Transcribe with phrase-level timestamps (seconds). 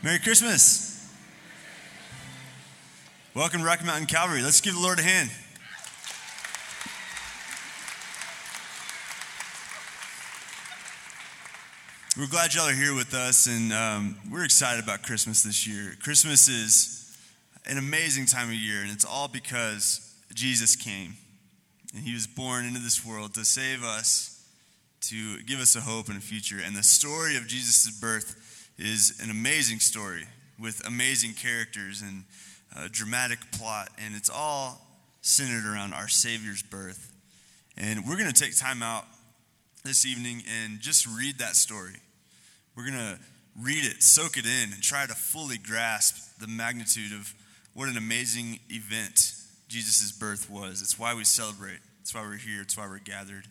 [0.00, 1.12] Merry Christmas.
[3.34, 4.42] Welcome to Rocky Mountain Calvary.
[4.42, 5.28] Let's give the Lord a hand.
[12.16, 15.96] We're glad y'all are here with us, and um, we're excited about Christmas this year.
[16.00, 17.18] Christmas is
[17.66, 21.14] an amazing time of year, and it's all because Jesus came.
[21.92, 24.48] And he was born into this world to save us,
[25.00, 26.58] to give us a hope and a future.
[26.64, 28.44] And the story of Jesus' birth
[28.78, 30.24] is an amazing story
[30.58, 32.24] with amazing characters and
[32.76, 33.88] a dramatic plot.
[34.04, 34.80] And it's all
[35.20, 37.12] centered around our Savior's birth.
[37.76, 39.04] And we're going to take time out
[39.84, 41.96] this evening and just read that story.
[42.76, 43.18] We're going to
[43.60, 47.34] read it, soak it in, and try to fully grasp the magnitude of
[47.74, 49.32] what an amazing event
[49.68, 50.82] Jesus' birth was.
[50.82, 51.78] It's why we celebrate.
[52.00, 52.62] It's why we're here.
[52.62, 53.44] It's why we're gathered.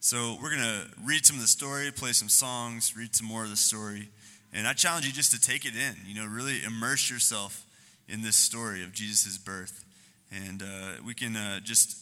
[0.00, 3.44] So we're going to read some of the story, play some songs, read some more
[3.44, 4.08] of the story.
[4.52, 7.64] And I challenge you just to take it in, you know, really immerse yourself
[8.08, 9.84] in this story of Jesus' birth.
[10.32, 11.96] And uh, we can uh, just,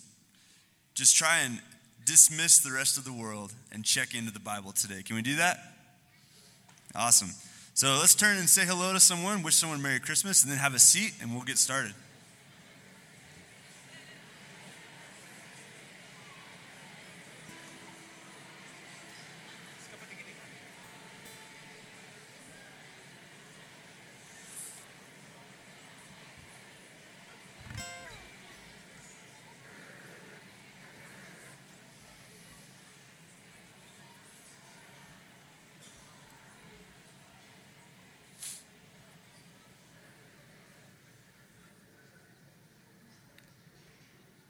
[0.95, 1.61] just try and
[2.05, 5.03] dismiss the rest of the world and check into the Bible today.
[5.03, 5.59] Can we do that?
[6.95, 7.31] Awesome.
[7.75, 10.75] So let's turn and say hello to someone, wish someone Merry Christmas, and then have
[10.75, 11.93] a seat, and we'll get started.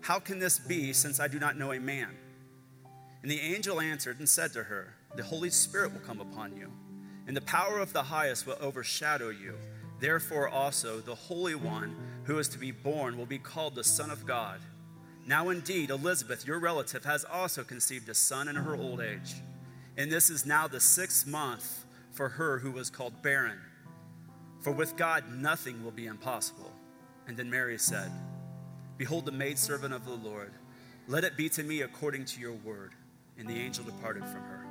[0.00, 2.16] how can this be since I do not know a man?
[3.22, 6.72] And the angel answered and said to her, The Holy Spirit will come upon you,
[7.26, 9.54] and the power of the highest will overshadow you.
[10.00, 14.10] Therefore, also, the Holy One who is to be born will be called the Son
[14.10, 14.60] of God.
[15.26, 19.34] Now, indeed, Elizabeth, your relative, has also conceived a son in her old age.
[19.96, 23.60] And this is now the sixth month for her who was called barren.
[24.60, 26.72] For with God, nothing will be impossible.
[27.26, 28.10] And then Mary said,
[29.00, 30.52] Behold, the maidservant of the Lord.
[31.08, 32.92] Let it be to me according to your word.
[33.38, 34.69] And the angel departed from her.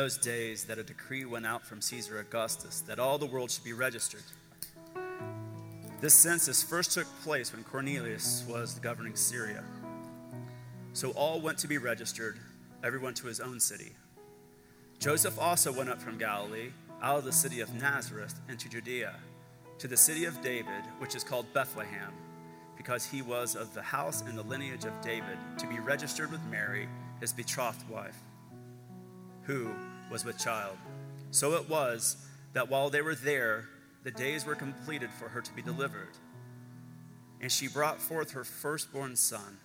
[0.00, 3.64] Those days that a decree went out from Caesar Augustus that all the world should
[3.64, 4.22] be registered.
[6.00, 9.62] This census first took place when Quirinius was governing Syria.
[10.94, 12.38] So all went to be registered,
[12.82, 13.92] everyone to his own city.
[14.98, 16.70] Joseph also went up from Galilee,
[17.02, 19.16] out of the city of Nazareth, into Judea,
[19.80, 22.14] to the city of David, which is called Bethlehem,
[22.74, 26.42] because he was of the house and the lineage of David, to be registered with
[26.46, 26.88] Mary,
[27.20, 28.16] his betrothed wife,
[29.42, 29.70] who
[30.10, 30.76] was with child.
[31.30, 32.16] So it was
[32.52, 33.68] that while they were there,
[34.02, 36.16] the days were completed for her to be delivered.
[37.40, 39.58] And she brought forth her firstborn son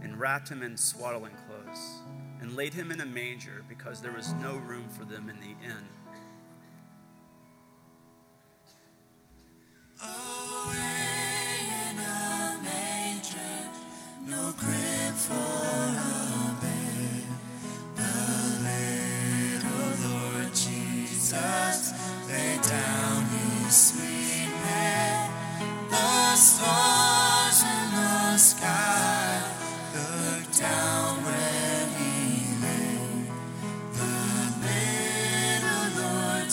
[0.00, 2.00] and wrapped him in swaddling clothes
[2.40, 5.54] and laid him in a manger because there was no room for them in the
[5.64, 5.88] inn.
[10.02, 11.01] No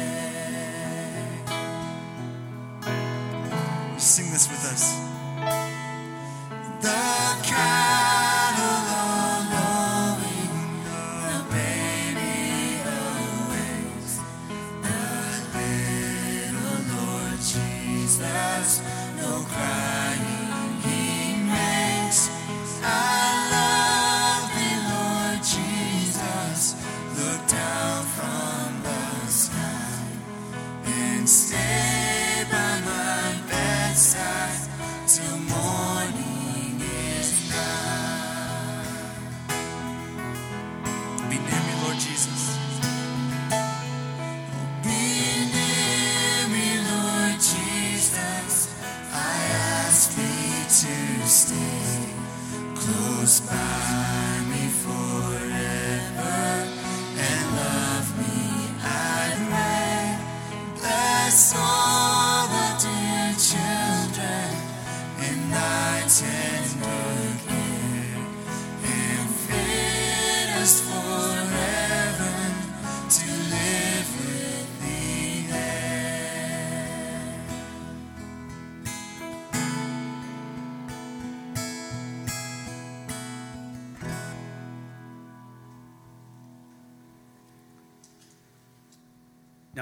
[3.97, 5.20] Sing this with us.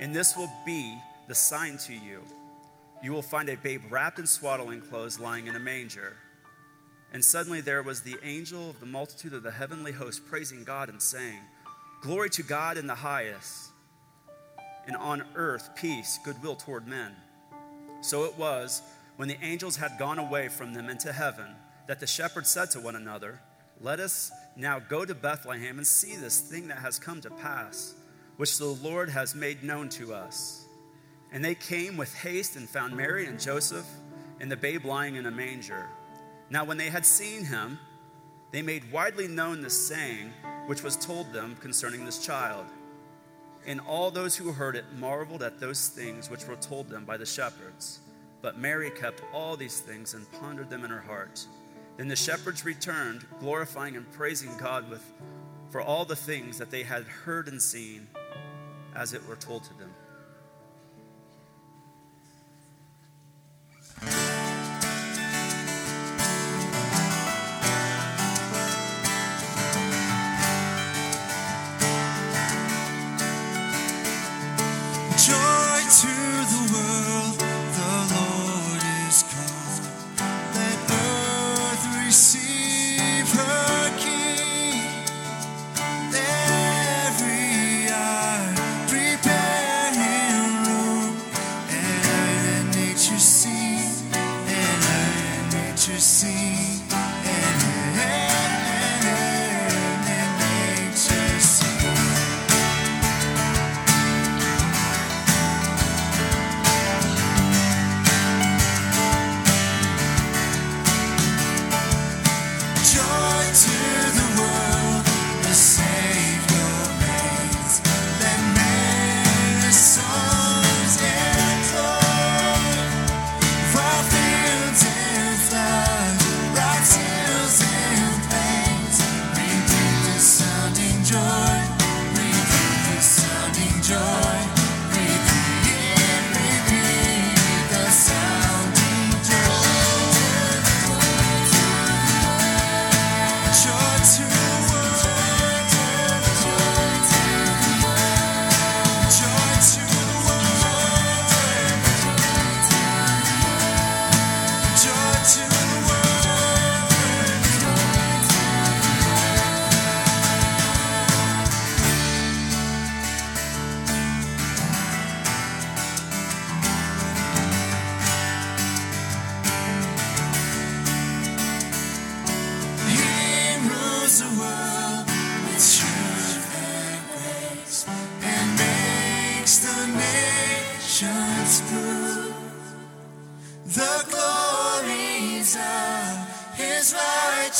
[0.00, 2.22] And this will be the sign to you.
[3.02, 6.16] You will find a babe wrapped in swaddling clothes lying in a manger.
[7.12, 10.88] And suddenly there was the angel of the multitude of the heavenly host praising God
[10.88, 11.40] and saying,
[12.02, 13.70] Glory to God in the highest,
[14.86, 17.12] and on earth peace, goodwill toward men.
[18.02, 18.82] So it was,
[19.16, 21.56] when the angels had gone away from them into heaven,
[21.88, 23.40] that the shepherds said to one another,
[23.80, 27.94] Let us now go to Bethlehem and see this thing that has come to pass
[28.38, 30.66] which the Lord has made known to us.
[31.32, 33.86] And they came with haste and found Mary and Joseph
[34.40, 35.88] and the babe lying in a manger.
[36.48, 37.80] Now, when they had seen him,
[38.52, 40.32] they made widely known the saying
[40.66, 42.66] which was told them concerning this child.
[43.66, 47.16] And all those who heard it marveled at those things which were told them by
[47.16, 47.98] the shepherds.
[48.40, 51.44] But Mary kept all these things and pondered them in her heart.
[51.96, 55.04] Then the shepherds returned, glorifying and praising God with,
[55.70, 58.06] for all the things that they had heard and seen
[58.98, 59.90] as it were told to them.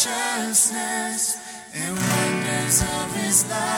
[0.07, 1.41] Righteousness
[1.75, 3.78] and wonders of his love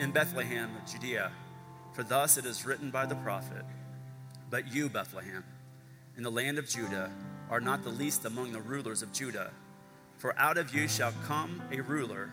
[0.00, 1.32] In Bethlehem of Judea,
[1.92, 3.64] for thus it is written by the prophet,
[4.48, 5.42] But you, Bethlehem,
[6.16, 7.10] in the land of Judah,
[7.50, 9.50] are not the least among the rulers of Judah,
[10.16, 12.30] for out of you shall come a ruler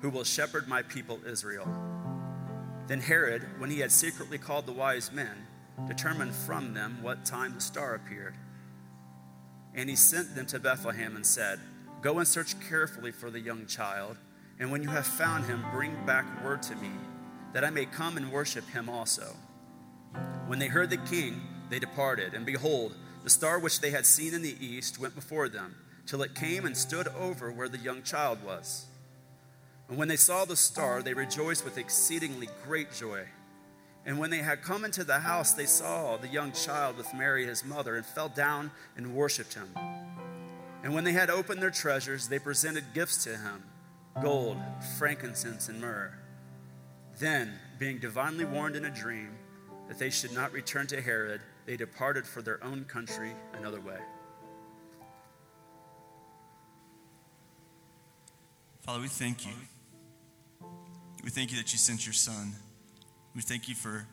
[0.00, 1.66] who will shepherd my people Israel.
[2.86, 5.48] Then Herod, when he had secretly called the wise men,
[5.88, 8.36] determined from them what time the star appeared.
[9.74, 11.58] And he sent them to Bethlehem and said,
[12.02, 14.16] Go and search carefully for the young child,
[14.60, 16.90] and when you have found him, bring back word to me,
[17.54, 19.34] that I may come and worship him also.
[20.46, 22.94] When they heard the king, they departed, and behold,
[23.24, 26.66] the star which they had seen in the east went before them, till it came
[26.66, 28.84] and stood over where the young child was.
[29.88, 33.24] And when they saw the star, they rejoiced with exceedingly great joy.
[34.04, 37.46] And when they had come into the house, they saw the young child with Mary
[37.46, 39.70] his mother, and fell down and worshipped him.
[40.84, 43.62] And when they had opened their treasures, they presented gifts to him
[44.22, 44.56] gold,
[44.98, 46.12] frankincense, and myrrh.
[47.18, 49.30] Then, being divinely warned in a dream
[49.88, 53.98] that they should not return to Herod, they departed for their own country another way.
[58.80, 59.52] Father, we thank you.
[61.22, 62.54] We thank you that you sent your son.
[63.34, 64.06] We thank you for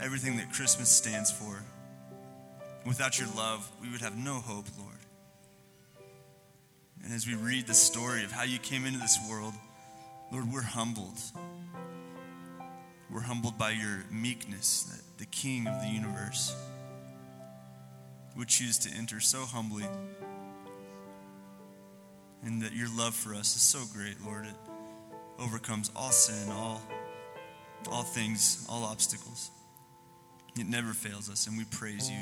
[0.00, 1.62] everything that Christmas stands for.
[2.86, 4.89] Without your love, we would have no hope, Lord.
[7.04, 9.54] And as we read the story of how you came into this world,
[10.30, 11.18] Lord, we're humbled.
[13.12, 16.54] We're humbled by your meekness, that the King of the universe
[18.36, 19.84] would choose to enter so humbly.
[22.44, 24.46] And that your love for us is so great, Lord.
[24.46, 24.54] It
[25.38, 26.80] overcomes all sin, all,
[27.90, 29.50] all things, all obstacles.
[30.58, 32.20] It never fails us, and we praise you.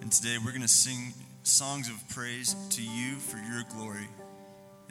[0.00, 4.08] And today we're going to sing songs of praise to you for your glory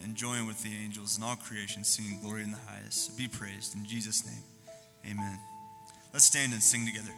[0.04, 3.18] and join with the angels and all creation singing glory in the highest.
[3.18, 4.44] Be praised in Jesus' name.
[5.06, 5.40] Amen.
[6.14, 7.14] Let's stand and sing together.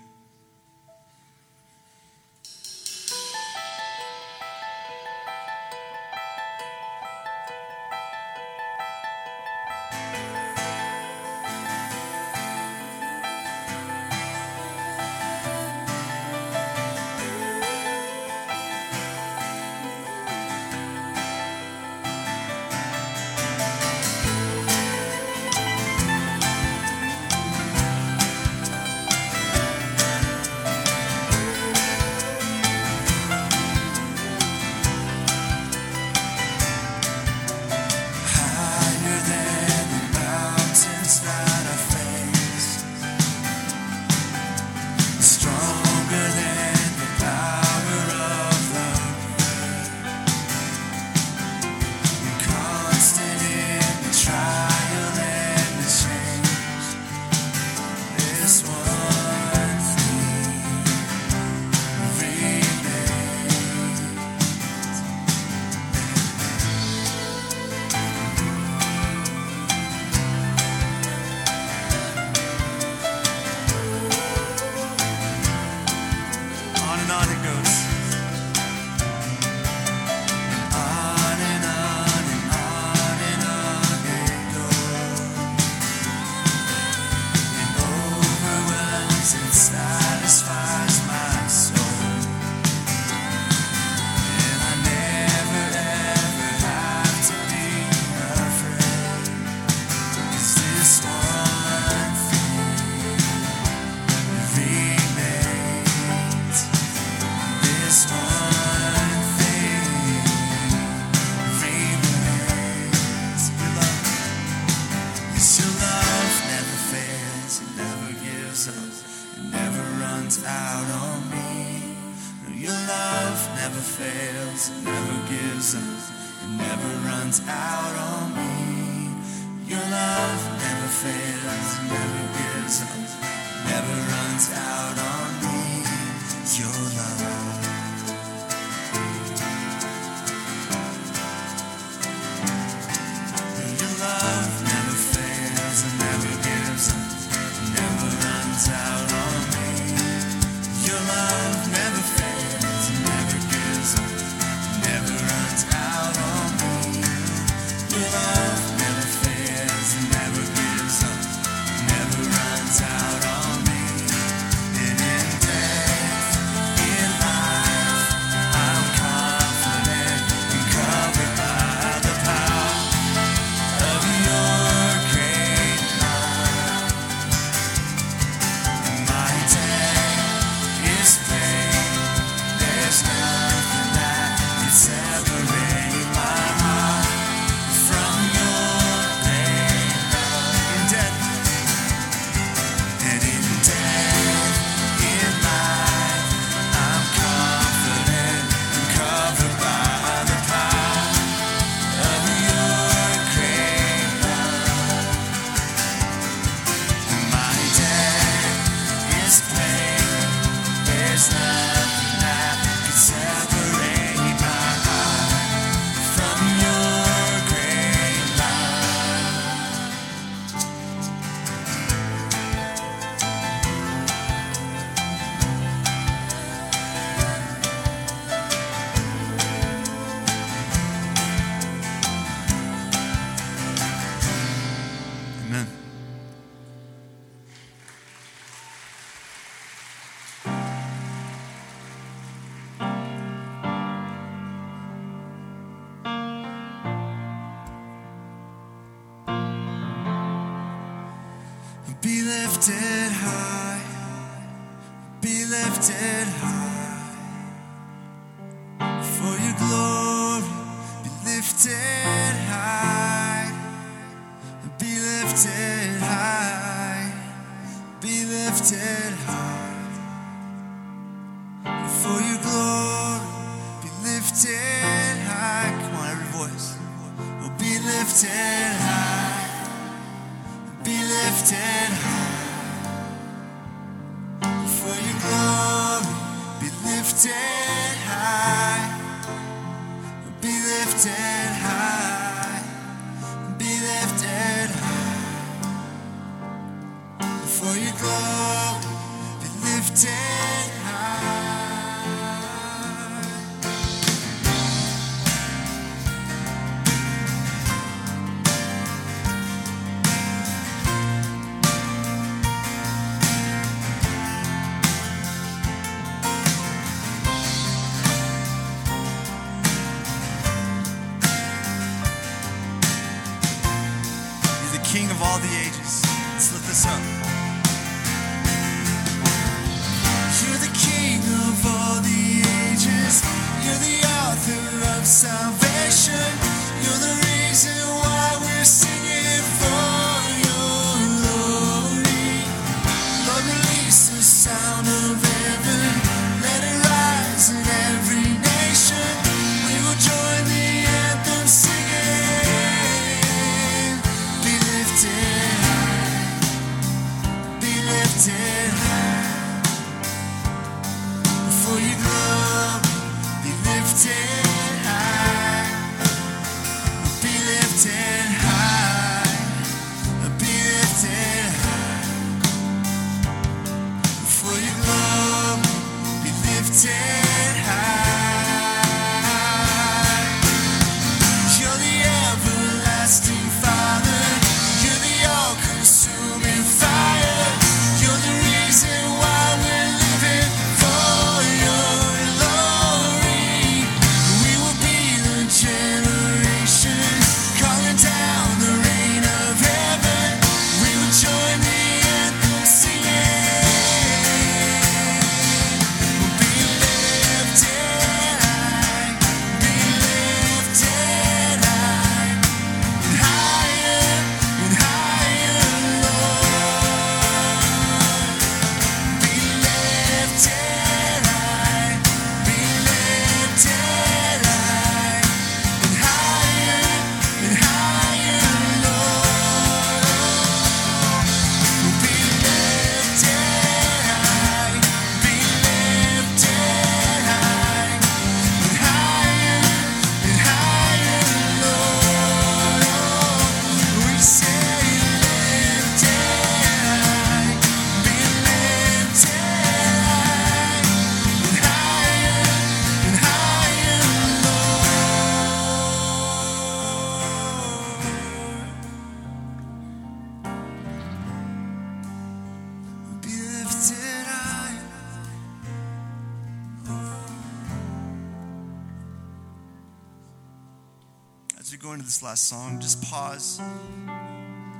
[472.51, 473.61] song, just pause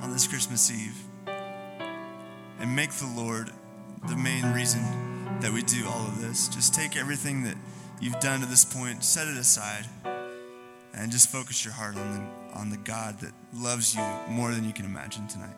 [0.02, 1.06] on this Christmas Eve
[2.60, 3.50] and make the Lord
[4.10, 4.82] the main reason
[5.40, 6.50] that we do all of this.
[6.50, 7.56] Just take everything that
[8.02, 9.86] you've done to this point, set it aside,
[10.94, 14.66] and just focus your heart on the, on the God that loves you more than
[14.66, 15.56] you can imagine tonight.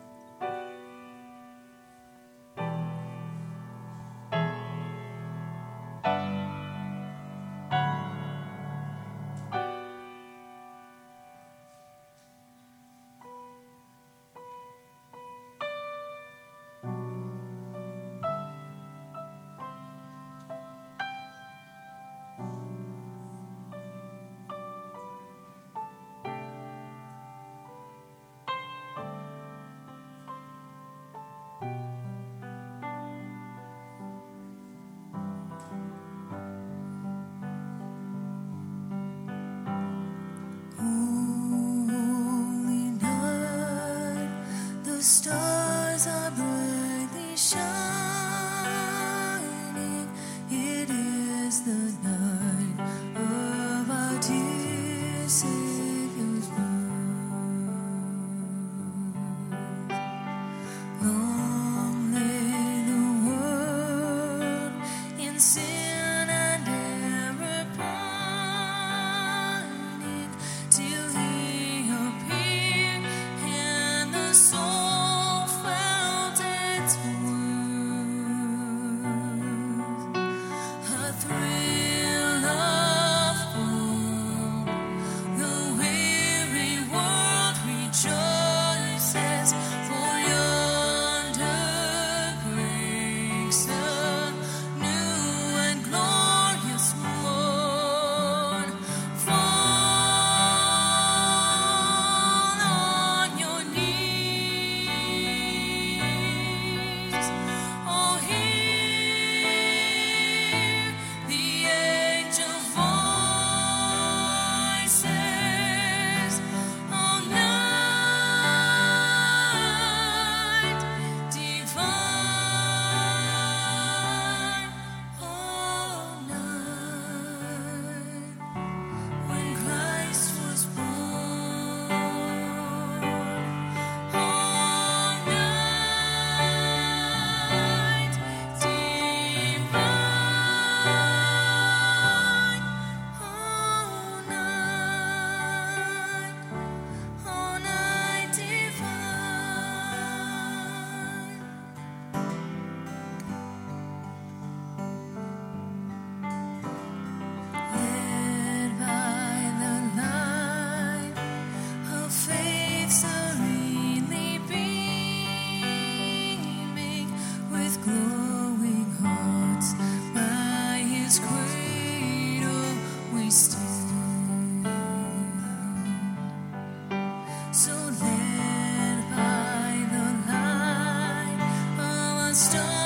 [182.34, 182.83] stone.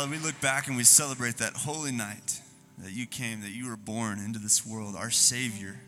[0.00, 2.40] Father, we look back and we celebrate that holy night
[2.78, 5.78] that you came, that you were born into this world, our Savior,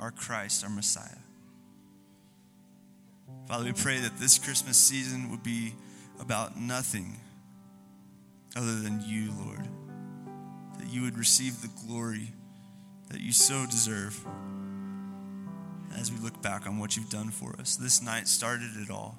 [0.00, 1.06] our Christ, our Messiah.
[3.46, 5.72] Father, we pray that this Christmas season would be
[6.18, 7.20] about nothing
[8.56, 9.68] other than you, Lord.
[10.80, 12.32] That you would receive the glory
[13.10, 14.18] that you so deserve
[15.96, 17.76] as we look back on what you've done for us.
[17.76, 19.16] This night started it all.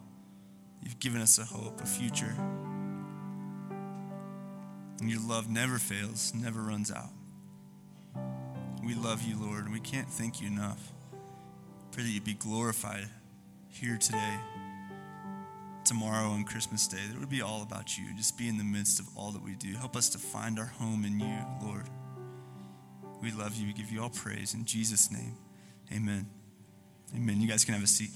[0.82, 2.36] You've given us a hope, a future.
[5.00, 7.10] And your love never fails, never runs out.
[8.86, 10.92] We love you, Lord, and we can't thank you enough.
[11.92, 13.08] Pray that you be glorified
[13.70, 14.38] here today,
[15.86, 16.98] tomorrow, on Christmas Day.
[17.08, 18.06] That it would be all about you.
[18.16, 19.74] Just be in the midst of all that we do.
[19.74, 21.90] Help us to find our home in you, Lord.
[23.22, 23.68] We love you.
[23.68, 24.54] We give you all praise.
[24.54, 25.38] In Jesus' name,
[25.94, 26.28] amen.
[27.16, 27.40] Amen.
[27.40, 28.12] You guys can have a seat.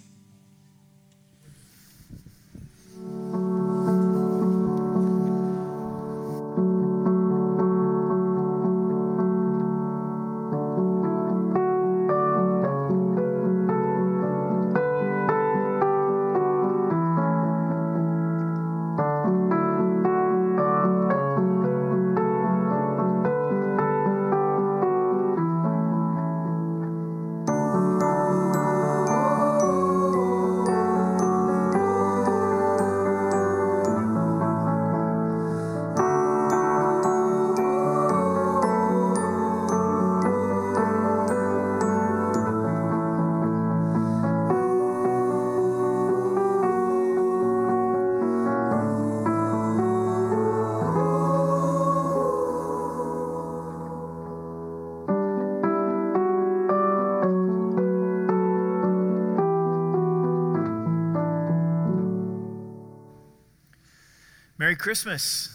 [64.87, 65.49] Christmas.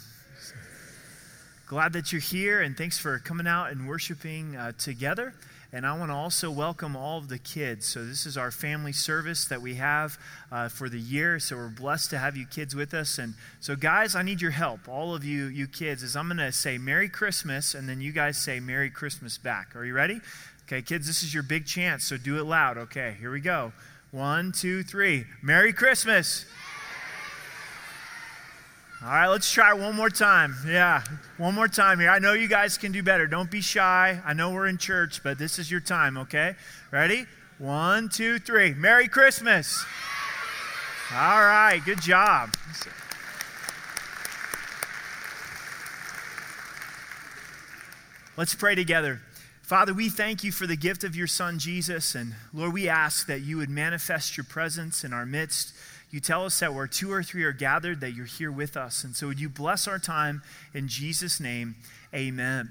[1.67, 5.33] Glad that you're here, and thanks for coming out and worshiping uh, together.
[5.73, 7.87] And I want to also welcome all of the kids.
[7.87, 10.19] So, this is our family service that we have
[10.51, 11.39] uh, for the year.
[11.39, 13.17] So, we're blessed to have you kids with us.
[13.17, 14.87] And so, guys, I need your help.
[14.87, 18.13] All of you, you kids, is I'm going to say Merry Christmas, and then you
[18.13, 19.75] guys say Merry Christmas back.
[19.75, 20.21] Are you ready?
[20.67, 22.05] Okay, kids, this is your big chance.
[22.05, 22.77] So, do it loud.
[22.77, 23.73] Okay, here we go.
[24.11, 25.25] One, two, three.
[25.41, 26.45] Merry Christmas.
[29.05, 30.55] All right, let's try one more time.
[30.65, 31.03] Yeah,
[31.37, 32.09] one more time here.
[32.09, 33.27] I know you guys can do better.
[33.27, 34.21] Don't be shy.
[34.25, 36.55] I know we're in church, but this is your time, okay?
[36.93, 37.27] Ready?
[37.59, 38.75] One, two, three.
[38.75, 39.85] Merry Christmas.
[41.13, 42.55] All right, good job.
[48.37, 49.21] Let's pray together.
[49.63, 52.15] Father, we thank you for the gift of your Son, Jesus.
[52.15, 55.75] And Lord, we ask that you would manifest your presence in our midst.
[56.13, 59.03] You tell us that where two or three are gathered, that you're here with us.
[59.03, 60.43] And so would you bless our time
[60.75, 61.75] in Jesus' name?
[62.15, 62.69] Amen.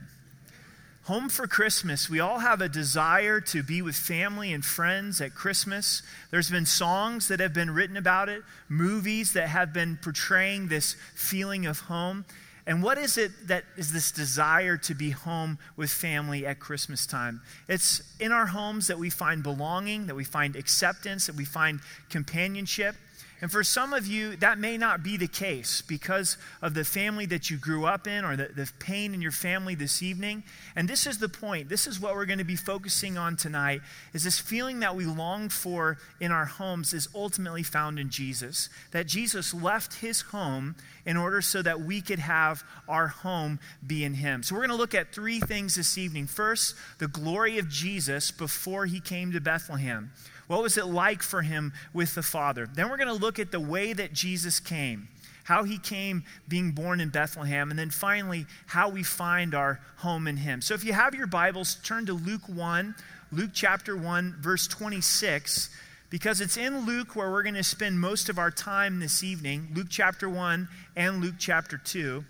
[1.05, 2.07] Home for Christmas.
[2.07, 6.03] We all have a desire to be with family and friends at Christmas.
[6.29, 10.95] There's been songs that have been written about it, movies that have been portraying this
[11.15, 12.25] feeling of home.
[12.67, 17.07] And what is it that is this desire to be home with family at Christmas
[17.07, 17.41] time?
[17.67, 21.79] It's in our homes that we find belonging, that we find acceptance, that we find
[22.11, 22.95] companionship.
[23.41, 27.25] And for some of you, that may not be the case because of the family
[27.25, 30.43] that you grew up in or the, the pain in your family this evening.
[30.75, 31.67] And this is the point.
[31.67, 33.81] This is what we're going to be focusing on tonight
[34.13, 38.69] is this feeling that we long for in our homes is ultimately found in Jesus.
[38.91, 40.75] That Jesus left his home
[41.05, 44.43] in order so that we could have our home be in him.
[44.43, 46.27] So we're going to look at three things this evening.
[46.27, 50.11] First, the glory of Jesus before he came to Bethlehem.
[50.47, 52.67] What was it like for him with the Father?
[52.71, 55.07] Then we're going to look at the way that Jesus came,
[55.45, 60.27] how he came being born in Bethlehem, and then finally, how we find our home
[60.27, 60.61] in him.
[60.61, 62.95] So if you have your Bibles, turn to Luke 1,
[63.31, 65.69] Luke chapter 1, verse 26,
[66.11, 69.69] because it's in Luke where we're going to spend most of our time this evening,
[69.73, 72.23] Luke chapter 1 and Luke chapter 2.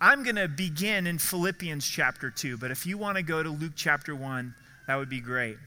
[0.00, 3.50] I'm going to begin in Philippians chapter 2, but if you want to go to
[3.50, 4.54] Luke chapter 1,
[4.86, 5.58] that would be great.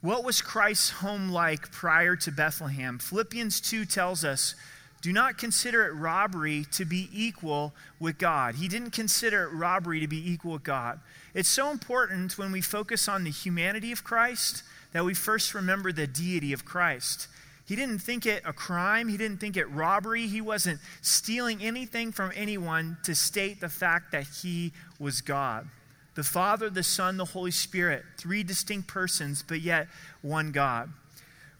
[0.00, 3.00] What was Christ's home like prior to Bethlehem?
[3.00, 4.54] Philippians 2 tells us
[5.02, 8.54] do not consider it robbery to be equal with God.
[8.54, 11.00] He didn't consider it robbery to be equal with God.
[11.34, 14.62] It's so important when we focus on the humanity of Christ
[14.94, 17.28] that we first remember the deity of Christ.
[17.66, 19.08] He didn't think it a crime.
[19.08, 20.26] He didn't think it robbery.
[20.26, 25.68] He wasn't stealing anything from anyone to state the fact that he was God
[26.14, 29.88] the Father, the Son, the Holy Spirit, three distinct persons, but yet
[30.22, 30.90] one God.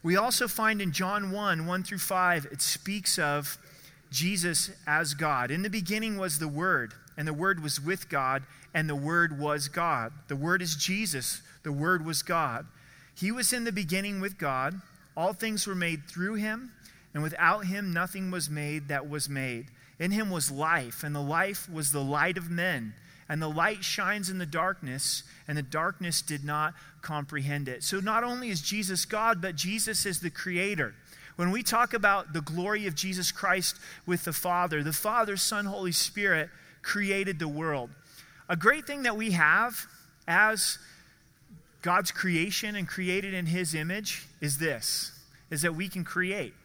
[0.01, 3.57] We also find in John 1 1 through 5, it speaks of
[4.11, 5.51] Jesus as God.
[5.51, 9.37] In the beginning was the Word, and the Word was with God, and the Word
[9.37, 10.13] was God.
[10.27, 12.65] The Word is Jesus, the Word was God.
[13.15, 14.81] He was in the beginning with God.
[15.15, 16.71] All things were made through him,
[17.13, 19.67] and without him nothing was made that was made.
[19.97, 22.93] In him was life, and the life was the light of men.
[23.27, 27.83] And the light shines in the darkness, and the darkness did not comprehend it.
[27.83, 30.93] So, not only is Jesus God, but Jesus is the creator.
[31.35, 35.65] When we talk about the glory of Jesus Christ with the Father, the Father, Son,
[35.65, 36.49] Holy Spirit
[36.81, 37.89] created the world.
[38.47, 39.87] A great thing that we have
[40.27, 40.77] as
[41.85, 45.11] God's creation and created in His image is this
[45.51, 46.55] is that we can create.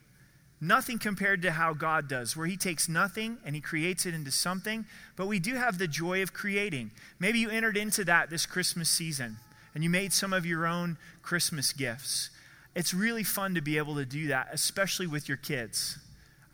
[0.62, 4.30] Nothing compared to how God does, where He takes nothing and He creates it into
[4.30, 4.86] something.
[5.16, 6.90] But we do have the joy of creating.
[7.18, 9.36] Maybe you entered into that this Christmas season
[9.74, 12.30] and you made some of your own Christmas gifts.
[12.74, 15.98] It's really fun to be able to do that, especially with your kids.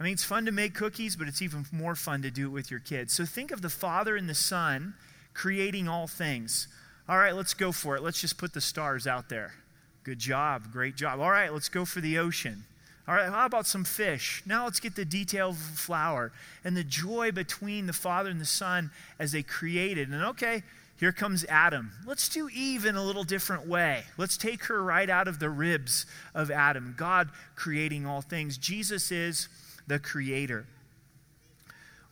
[0.01, 2.53] I mean, it's fun to make cookies, but it's even more fun to do it
[2.53, 3.12] with your kids.
[3.12, 4.95] So think of the Father and the Son
[5.35, 6.67] creating all things.
[7.09, 8.02] All right, let's go for it.
[8.02, 9.54] Let's just put the stars out there.
[10.02, 10.72] Good job.
[10.72, 11.20] Great job.
[11.20, 12.64] All right, let's go for the ocean.
[13.09, 14.42] All right, how about some fish?
[14.44, 16.32] Now let's get the detail of the flower
[16.64, 18.90] and the joy between the Father and the Son
[19.20, 20.09] as they created.
[20.09, 20.64] And okay,
[20.98, 21.92] here comes Adam.
[22.04, 24.02] Let's do Eve in a little different way.
[24.16, 28.59] Let's take her right out of the ribs of Adam, God creating all things.
[28.59, 29.48] Jesus is
[29.86, 30.66] the creator.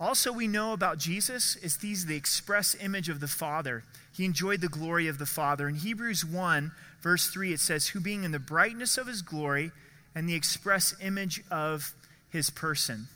[0.00, 3.84] Also, we know about Jesus is he's the express image of the Father.
[4.12, 5.68] He enjoyed the glory of the Father.
[5.68, 9.70] In Hebrews 1, verse 3, it says, Who being in the brightness of his glory,
[10.14, 11.92] and the express image of
[12.30, 13.08] his person.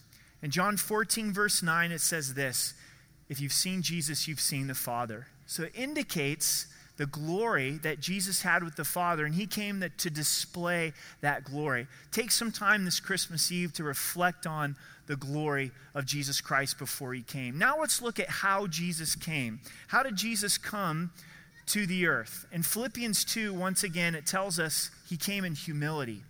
[0.43, 2.75] In John 14, verse 9, it says this
[3.29, 5.27] If you've seen Jesus, you've seen the Father.
[5.47, 6.67] So it indicates
[6.99, 10.93] the glory that Jesus had with the Father, and he came that, to display
[11.23, 11.87] that glory.
[12.13, 14.77] Take some time this Christmas Eve to reflect on
[15.07, 17.57] the glory of Jesus Christ before he came.
[17.57, 19.61] Now let's look at how Jesus came.
[19.87, 21.13] How did Jesus come
[21.69, 22.47] to the earth?
[22.53, 26.23] In Philippians 2, once again, it tells us he came in humility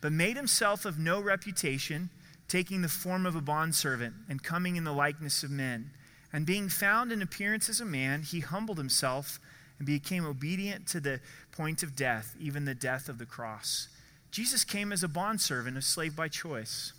[0.00, 2.10] but made himself of no reputation,
[2.48, 5.90] taking the form of a bondservant and coming in the likeness of men.
[6.32, 9.38] And being found in appearance as a man, he humbled himself
[9.80, 11.20] and became obedient to the
[11.52, 13.88] point of death, even the death of the cross.
[14.30, 16.92] Jesus came as a bondservant, a slave by choice.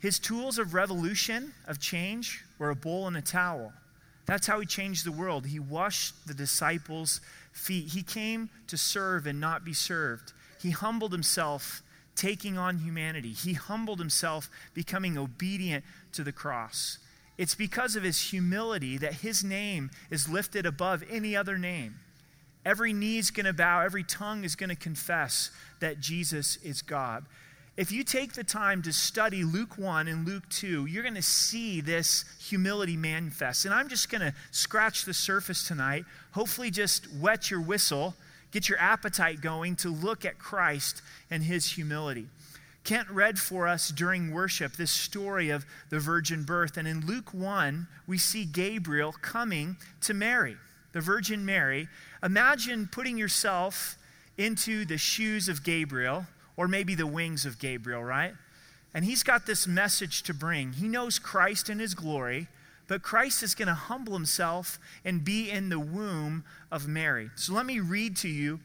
[0.00, 3.72] His tools of revolution, of change, were a bowl and a towel.
[4.26, 5.46] That's how he changed the world.
[5.46, 7.20] He washed the disciples'
[7.52, 7.92] feet.
[7.92, 10.32] He came to serve and not be served.
[10.60, 11.82] He humbled himself
[12.16, 13.32] taking on humanity.
[13.32, 16.98] He humbled himself, becoming obedient to the cross.
[17.40, 21.94] It's because of his humility that his name is lifted above any other name.
[22.66, 26.82] Every knee is going to bow, every tongue is going to confess that Jesus is
[26.82, 27.24] God.
[27.78, 31.22] if you take the time to study Luke 1 and Luke 2, you're going to
[31.22, 33.64] see this humility manifest.
[33.64, 38.14] And I'm just going to scratch the surface tonight, hopefully, just wet your whistle,
[38.50, 42.26] get your appetite going to look at Christ and his humility.
[42.84, 46.76] Kent read for us during worship this story of the virgin birth.
[46.76, 50.56] And in Luke 1, we see Gabriel coming to Mary,
[50.92, 51.88] the Virgin Mary.
[52.22, 53.96] Imagine putting yourself
[54.38, 56.26] into the shoes of Gabriel
[56.56, 58.34] or maybe the wings of Gabriel, right?
[58.94, 60.72] And he's got this message to bring.
[60.72, 62.48] He knows Christ in his glory,
[62.88, 67.30] but Christ is going to humble himself and be in the womb of Mary.
[67.36, 68.60] So let me read to you.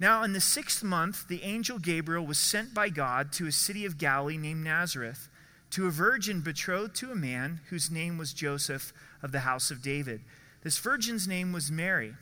[0.00, 3.84] Now, in the sixth month, the angel Gabriel was sent by God to a city
[3.84, 5.28] of Galilee named Nazareth
[5.72, 9.82] to a virgin betrothed to a man whose name was Joseph of the house of
[9.82, 10.22] David.
[10.62, 12.14] This virgin's name was Mary.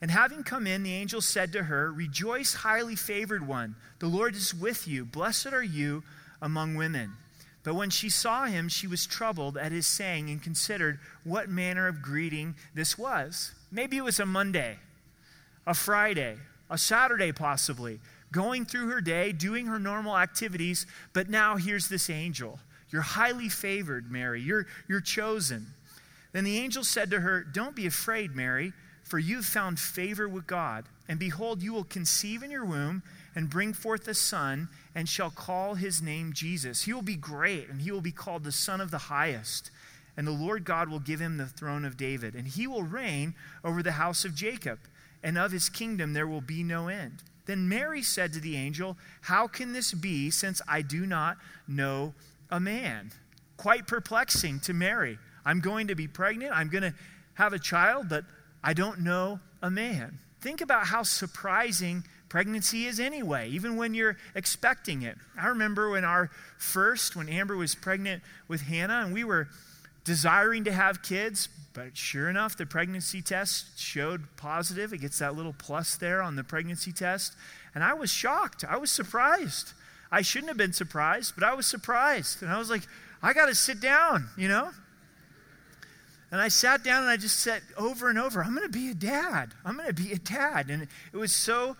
[0.00, 3.76] And having come in, the angel said to her, Rejoice, highly favored one.
[3.98, 5.04] The Lord is with you.
[5.04, 6.04] Blessed are you
[6.40, 7.12] among women.
[7.62, 11.88] But when she saw him, she was troubled at his saying and considered what manner
[11.88, 13.52] of greeting this was.
[13.70, 14.78] Maybe it was a Monday,
[15.66, 16.36] a Friday,
[16.70, 18.00] a Saturday, possibly,
[18.32, 20.86] going through her day, doing her normal activities.
[21.12, 22.60] But now here's this angel.
[22.90, 24.40] You're highly favored, Mary.
[24.40, 25.66] You're, you're chosen.
[26.32, 28.72] Then the angel said to her, Don't be afraid, Mary
[29.08, 30.84] for you've found favor with God.
[31.08, 33.02] And behold, you will conceive in your womb
[33.34, 36.82] and bring forth a son, and shall call his name Jesus.
[36.82, 39.70] He will be great, and he will be called the Son of the Highest.
[40.16, 43.34] And the Lord God will give him the throne of David, and he will reign
[43.64, 44.80] over the house of Jacob,
[45.28, 47.22] and of his kingdom there will be no end.
[47.44, 51.36] Then Mary said to the angel, How can this be, since I do not
[51.68, 52.14] know
[52.50, 53.10] a man?
[53.58, 55.18] Quite perplexing to Mary.
[55.44, 56.94] I'm going to be pregnant, I'm going to
[57.34, 58.24] have a child, but
[58.64, 60.18] I don't know a man.
[60.40, 65.18] Think about how surprising pregnancy is anyway, even when you're expecting it.
[65.38, 69.48] I remember when our first, when Amber was pregnant with Hannah, and we were
[70.08, 74.94] desiring to have kids, but sure enough, the pregnancy test showed positive.
[74.94, 77.34] It gets that little plus there on the pregnancy test.
[77.74, 78.64] And I was shocked.
[78.66, 79.74] I was surprised.
[80.10, 82.42] I shouldn't have been surprised, but I was surprised.
[82.42, 82.82] And I was like,
[83.22, 84.70] I got to sit down, you know?
[86.32, 88.90] And I sat down and I just said over and over, I'm going to be
[88.90, 89.50] a dad.
[89.62, 90.70] I'm going to be a dad.
[90.70, 91.76] And it was so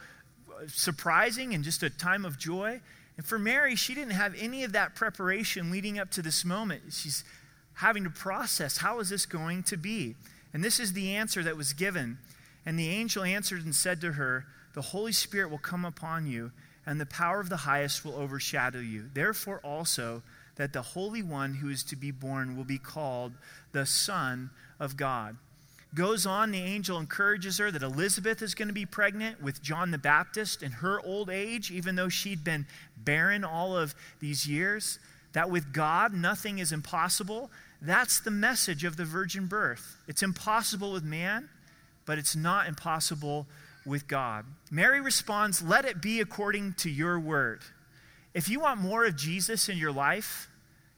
[0.67, 2.81] surprising and just a time of joy.
[3.17, 6.83] And for Mary, she didn't have any of that preparation leading up to this moment.
[6.91, 7.25] She's
[7.79, 10.17] having to process how is this going to be?
[10.53, 12.19] And this is the answer that was given.
[12.67, 16.51] And the angel answered and said to her, The Holy Spirit will come upon you,
[16.85, 19.05] and the power of the highest will overshadow you.
[19.15, 20.23] Therefore, also,
[20.57, 23.33] that the Holy One who is to be born will be called
[23.71, 24.51] the Son
[24.81, 25.37] of God.
[25.95, 29.93] Goes on, the angel encourages her that Elizabeth is going to be pregnant with John
[29.93, 32.67] the Baptist in her old age, even though she'd been
[32.97, 34.99] barren all of these years.
[35.33, 37.51] That with God, nothing is impossible.
[37.81, 39.97] That's the message of the virgin birth.
[40.09, 41.49] It's impossible with man,
[42.07, 43.47] but it's not impossible
[43.87, 44.45] with God.
[44.71, 47.61] Mary responds, Let it be according to your word.
[48.35, 50.49] If you want more of Jesus in your life,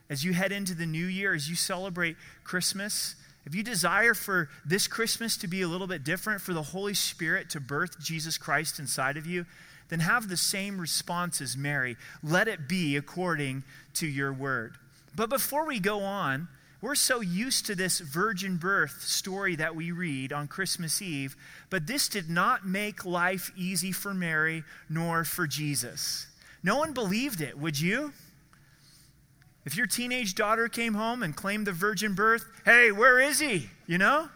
[0.08, 3.14] as you head into the new year, as you celebrate Christmas,
[3.46, 6.94] if you desire for this Christmas to be a little bit different, for the Holy
[6.94, 9.46] Spirit to birth Jesus Christ inside of you,
[9.88, 11.96] then have the same response as Mary.
[12.22, 13.64] Let it be according
[13.94, 14.76] to your word.
[15.14, 16.48] But before we go on,
[16.80, 21.36] we're so used to this virgin birth story that we read on Christmas Eve,
[21.68, 26.26] but this did not make life easy for Mary nor for Jesus.
[26.62, 28.12] No one believed it, would you?
[29.66, 33.68] If your teenage daughter came home and claimed the virgin birth, hey, where is he?
[33.86, 34.28] You know?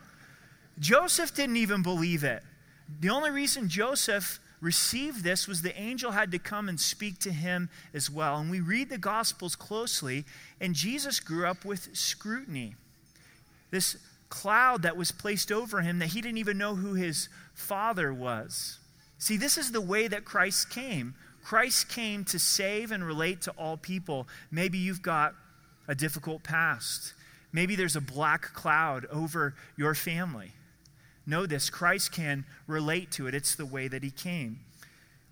[0.78, 2.42] Joseph didn't even believe it.
[3.01, 7.30] The only reason Joseph received this was the angel had to come and speak to
[7.30, 8.38] him as well.
[8.38, 10.24] And we read the Gospels closely,
[10.60, 12.74] and Jesus grew up with scrutiny.
[13.70, 13.96] This
[14.28, 18.78] cloud that was placed over him that he didn't even know who his father was.
[19.18, 23.50] See, this is the way that Christ came Christ came to save and relate to
[23.52, 24.26] all people.
[24.50, 25.34] Maybe you've got
[25.86, 27.12] a difficult past.
[27.52, 30.52] Maybe there's a black cloud over your family.
[31.26, 33.34] Know this Christ can relate to it.
[33.34, 34.60] It's the way that he came.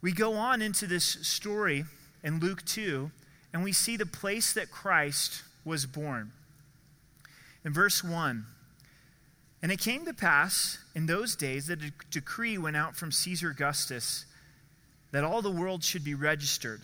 [0.01, 1.85] We go on into this story
[2.25, 3.11] in Luke 2,
[3.53, 6.33] and we see the place that Christ was born.
[7.65, 8.45] In verse 1,
[9.63, 13.51] and it came to pass in those days that a decree went out from Caesar
[13.51, 14.27] Augustus
[15.13, 16.81] that all the world should be registered.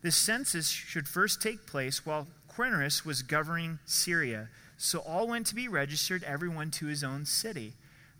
[0.00, 4.48] This census should first take place while Quirinius was governing Syria.
[4.78, 7.74] So all went to be registered, everyone to his own city.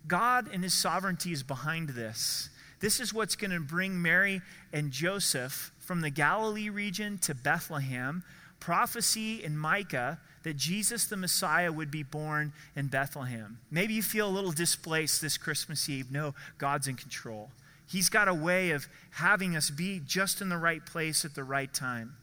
[0.07, 2.49] God and his sovereignty is behind this.
[2.79, 4.41] This is what's going to bring Mary
[4.73, 8.23] and Joseph from the Galilee region to Bethlehem,
[8.59, 13.59] prophecy in Micah that Jesus the Messiah would be born in Bethlehem.
[13.69, 16.11] Maybe you feel a little displaced this Christmas Eve.
[16.11, 17.51] No, God's in control.
[17.87, 21.43] He's got a way of having us be just in the right place at the
[21.43, 22.15] right time.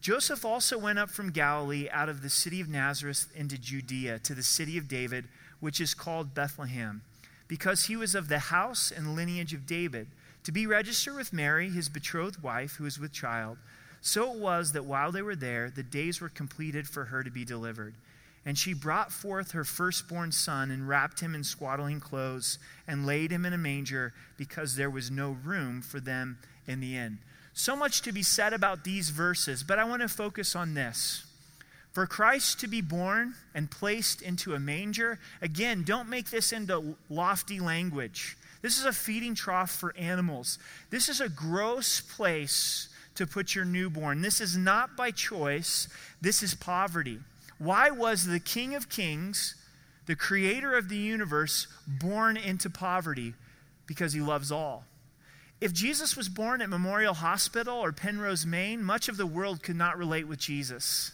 [0.00, 4.34] Joseph also went up from Galilee out of the city of Nazareth into Judea to
[4.34, 5.24] the city of David,
[5.66, 7.02] which is called Bethlehem,
[7.48, 10.06] because he was of the house and lineage of David,
[10.44, 13.58] to be registered with Mary, his betrothed wife, who was with child.
[14.00, 17.32] So it was that while they were there, the days were completed for her to
[17.32, 17.94] be delivered.
[18.44, 23.32] And she brought forth her firstborn son and wrapped him in swaddling clothes and laid
[23.32, 26.38] him in a manger because there was no room for them
[26.68, 27.18] in the inn.
[27.54, 31.25] So much to be said about these verses, but I want to focus on this.
[31.96, 36.94] For Christ to be born and placed into a manger, again, don't make this into
[37.08, 38.36] lofty language.
[38.60, 40.58] This is a feeding trough for animals.
[40.90, 44.20] This is a gross place to put your newborn.
[44.20, 45.88] This is not by choice,
[46.20, 47.18] this is poverty.
[47.56, 49.54] Why was the King of Kings,
[50.04, 53.32] the creator of the universe, born into poverty?
[53.86, 54.84] Because he loves all.
[55.62, 59.76] If Jesus was born at Memorial Hospital or Penrose, Maine, much of the world could
[59.76, 61.12] not relate with Jesus.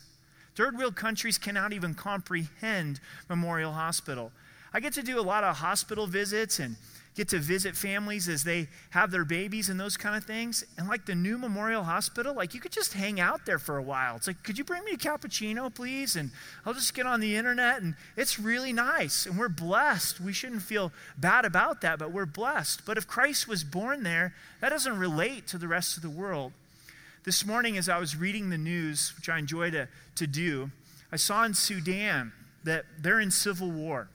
[0.55, 4.33] Third world countries cannot even comprehend Memorial Hospital.
[4.75, 6.77] I get to do a lot of hospital visits and
[7.15, 10.65] get to visit families as they have their babies and those kind of things.
[10.79, 13.83] And like the new Memorial Hospital, like you could just hang out there for a
[13.83, 14.17] while.
[14.17, 16.17] It's like, could you bring me a cappuccino, please?
[16.17, 16.31] And
[16.65, 17.83] I'll just get on the internet.
[17.83, 19.27] And it's really nice.
[19.27, 20.21] And we're blessed.
[20.21, 22.87] We shouldn't feel bad about that, but we're blessed.
[22.87, 26.53] But if Christ was born there, that doesn't relate to the rest of the world.
[27.25, 30.73] This morning, as I was reading the news, which I enjoy to, to do,
[31.13, 32.33] I saw in Sudan
[32.65, 34.09] that they're in civil war.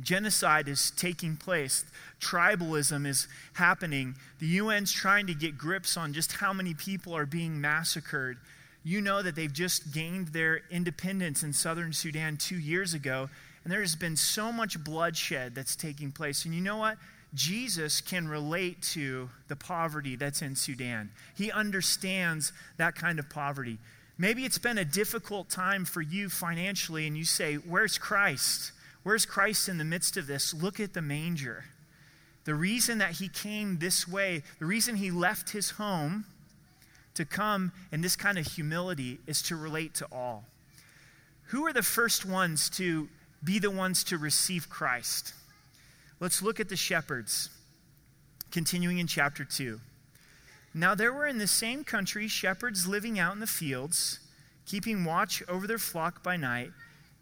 [0.00, 1.84] Genocide is taking place.
[2.20, 4.16] Tribalism is happening.
[4.40, 8.38] The UN's trying to get grips on just how many people are being massacred.
[8.82, 13.30] You know that they've just gained their independence in southern Sudan two years ago,
[13.62, 16.44] and there has been so much bloodshed that's taking place.
[16.44, 16.98] And you know what?
[17.34, 21.10] Jesus can relate to the poverty that's in Sudan.
[21.36, 23.78] He understands that kind of poverty.
[24.16, 28.72] Maybe it's been a difficult time for you financially, and you say, Where's Christ?
[29.02, 30.52] Where's Christ in the midst of this?
[30.52, 31.64] Look at the manger.
[32.44, 36.24] The reason that he came this way, the reason he left his home
[37.14, 40.44] to come in this kind of humility is to relate to all.
[41.48, 43.08] Who are the first ones to
[43.44, 45.34] be the ones to receive Christ?
[46.20, 47.48] Let's look at the shepherds,
[48.50, 49.78] continuing in chapter 2.
[50.74, 54.18] Now there were in the same country shepherds living out in the fields,
[54.66, 56.72] keeping watch over their flock by night.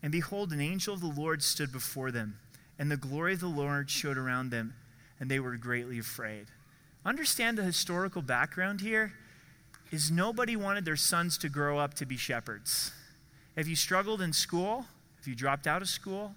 [0.02, 2.38] And behold, an angel of the Lord stood before them,
[2.78, 4.74] and the glory of the Lord showed around them,
[5.20, 6.46] and they were greatly afraid.
[7.04, 9.12] Understand the historical background here
[9.90, 12.92] is nobody wanted their sons to grow up to be shepherds.
[13.56, 14.86] If you struggled in school,
[15.20, 16.34] if you dropped out of school,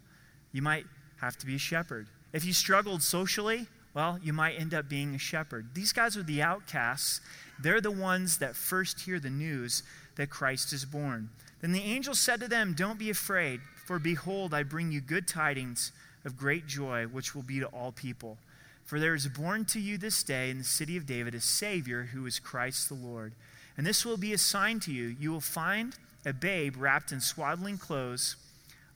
[0.52, 0.86] you might
[1.22, 2.08] have to be a shepherd.
[2.32, 5.68] If you struggled socially, well, you might end up being a shepherd.
[5.74, 7.22] These guys are the outcasts.
[7.60, 9.84] They're the ones that first hear the news
[10.16, 11.30] that Christ is born.
[11.62, 15.28] Then the angel said to them, Don't be afraid, for behold, I bring you good
[15.28, 15.92] tidings
[16.24, 18.38] of great joy, which will be to all people.
[18.86, 22.10] For there is born to you this day in the city of David a Savior
[22.14, 23.34] who is Christ the Lord.
[23.78, 25.16] And this will be a sign to you.
[25.20, 28.36] You will find a babe wrapped in swaddling clothes,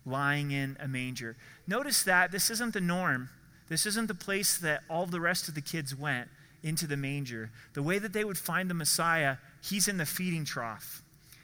[0.05, 1.35] lying in a manger.
[1.67, 3.29] Notice that this isn't the norm.
[3.69, 6.27] This isn't the place that all the rest of the kids went
[6.61, 7.51] into the manger.
[7.73, 11.01] The way that they would find the Messiah, he's in the feeding trough.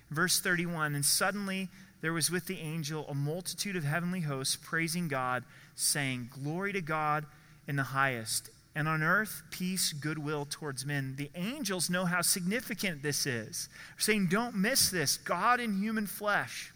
[0.09, 1.69] Verse 31 And suddenly
[2.01, 5.43] there was with the angel a multitude of heavenly hosts praising God,
[5.75, 7.25] saying, Glory to God
[7.67, 11.15] in the highest, and on earth peace, goodwill towards men.
[11.17, 13.69] The angels know how significant this is.
[13.95, 15.17] They're saying, Don't miss this.
[15.17, 16.71] God in human flesh.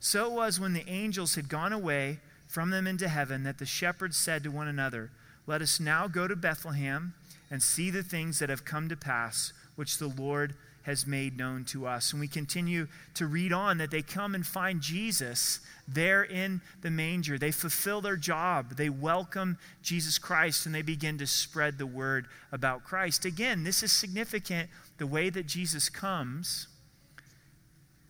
[0.00, 3.66] So it was when the angels had gone away from them into heaven that the
[3.66, 5.10] shepherds said to one another,
[5.46, 7.12] Let us now go to Bethlehem
[7.50, 11.64] and see the things that have come to pass, which the Lord has made known
[11.66, 12.12] to us.
[12.12, 16.90] And we continue to read on that they come and find Jesus there in the
[16.90, 17.36] manger.
[17.36, 18.76] They fulfill their job.
[18.76, 23.26] They welcome Jesus Christ and they begin to spread the word about Christ.
[23.26, 24.70] Again, this is significant.
[24.96, 26.68] The way that Jesus comes,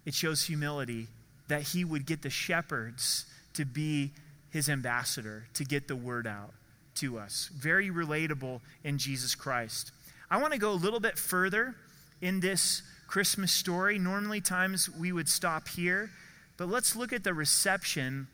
[0.06, 1.08] it shows humility
[1.50, 4.12] that he would get the shepherds to be
[4.50, 6.52] his ambassador, to get the word out
[6.94, 7.50] to us.
[7.54, 9.92] Very relatable in Jesus Christ.
[10.30, 11.74] I want to go a little bit further
[12.20, 13.98] in this Christmas story.
[13.98, 16.10] Normally, times we would stop here,
[16.56, 18.28] but let's look at the reception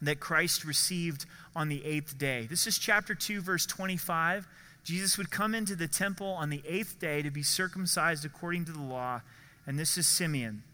[0.00, 2.46] that Christ received on the eighth day.
[2.50, 4.48] This is chapter 2, verse 25
[4.84, 8.72] Jesus would come into the temple on the eighth day to be circumcised according to
[8.72, 9.20] the law,
[9.64, 10.64] and this is Simeon.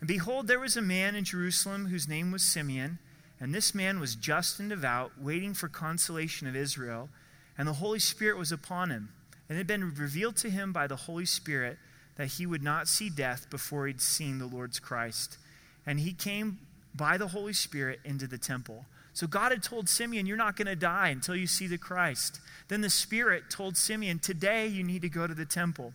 [0.00, 2.98] And behold, there was a man in Jerusalem whose name was Simeon,
[3.40, 7.08] and this man was just and devout, waiting for consolation of Israel,
[7.56, 9.10] and the Holy Spirit was upon him.
[9.48, 11.78] And it had been revealed to him by the Holy Spirit
[12.16, 15.38] that he would not see death before he'd seen the Lord's Christ.
[15.86, 16.58] And he came
[16.94, 18.84] by the Holy Spirit into the temple.
[19.14, 22.40] So God had told Simeon, You're not going to die until you see the Christ.
[22.68, 25.94] Then the Spirit told Simeon, Today you need to go to the temple.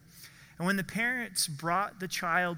[0.58, 2.58] And when the parents brought the child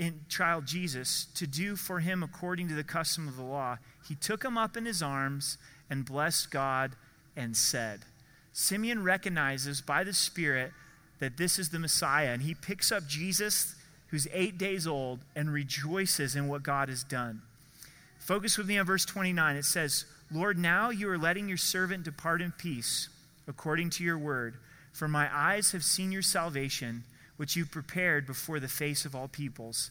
[0.00, 3.76] in child Jesus to do for him according to the custom of the law,
[4.08, 5.58] he took him up in his arms
[5.90, 6.92] and blessed God
[7.36, 8.00] and said,
[8.54, 10.72] Simeon recognizes by the Spirit
[11.18, 13.74] that this is the Messiah, and he picks up Jesus,
[14.06, 17.42] who's eight days old, and rejoices in what God has done.
[18.18, 19.56] Focus with me on verse 29.
[19.56, 23.10] It says, Lord, now you are letting your servant depart in peace,
[23.46, 24.54] according to your word.
[24.94, 27.04] For my eyes have seen your salvation,
[27.40, 29.90] which you prepared before the face of all peoples,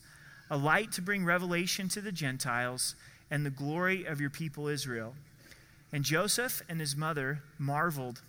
[0.51, 2.93] a light to bring revelation to the Gentiles
[3.31, 5.15] and the glory of your people Israel.
[5.91, 8.21] And Joseph and his mother marveled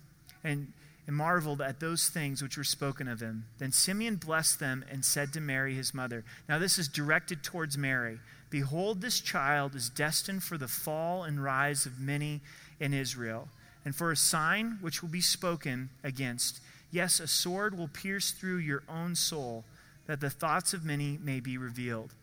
[0.43, 0.73] and,
[1.05, 3.45] and marveled at those things which were spoken of him.
[3.59, 6.23] Then Simeon blessed them and said to Mary, his mother.
[6.49, 8.17] Now, this is directed towards Mary.
[8.49, 12.41] Behold, this child is destined for the fall and rise of many
[12.79, 13.49] in Israel,
[13.85, 16.59] and for a sign which will be spoken against.
[16.91, 19.63] Yes, a sword will pierce through your own soul,
[20.07, 22.13] that the thoughts of many may be revealed.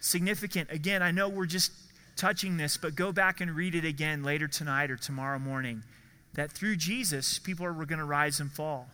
[0.00, 0.70] Significant.
[0.70, 1.72] Again, I know we're just
[2.16, 5.82] touching this, but go back and read it again later tonight or tomorrow morning.
[6.34, 8.88] That through Jesus, people are going to rise and fall.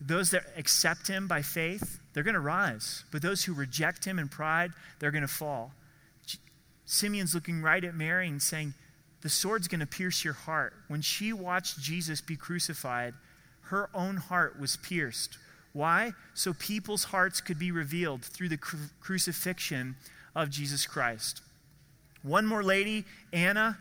[0.00, 3.04] Those that accept him by faith, they're going to rise.
[3.10, 5.72] But those who reject him in pride, they're going to fall.
[6.84, 8.74] Simeon's looking right at Mary and saying,
[9.22, 10.74] The sword's going to pierce your heart.
[10.88, 13.14] When she watched Jesus be crucified,
[13.68, 15.38] her own heart was pierced.
[15.72, 16.12] Why?
[16.34, 19.96] So people's hearts could be revealed through the cru- crucifixion
[20.34, 21.42] of Jesus Christ.
[22.22, 23.78] One more lady, Anna,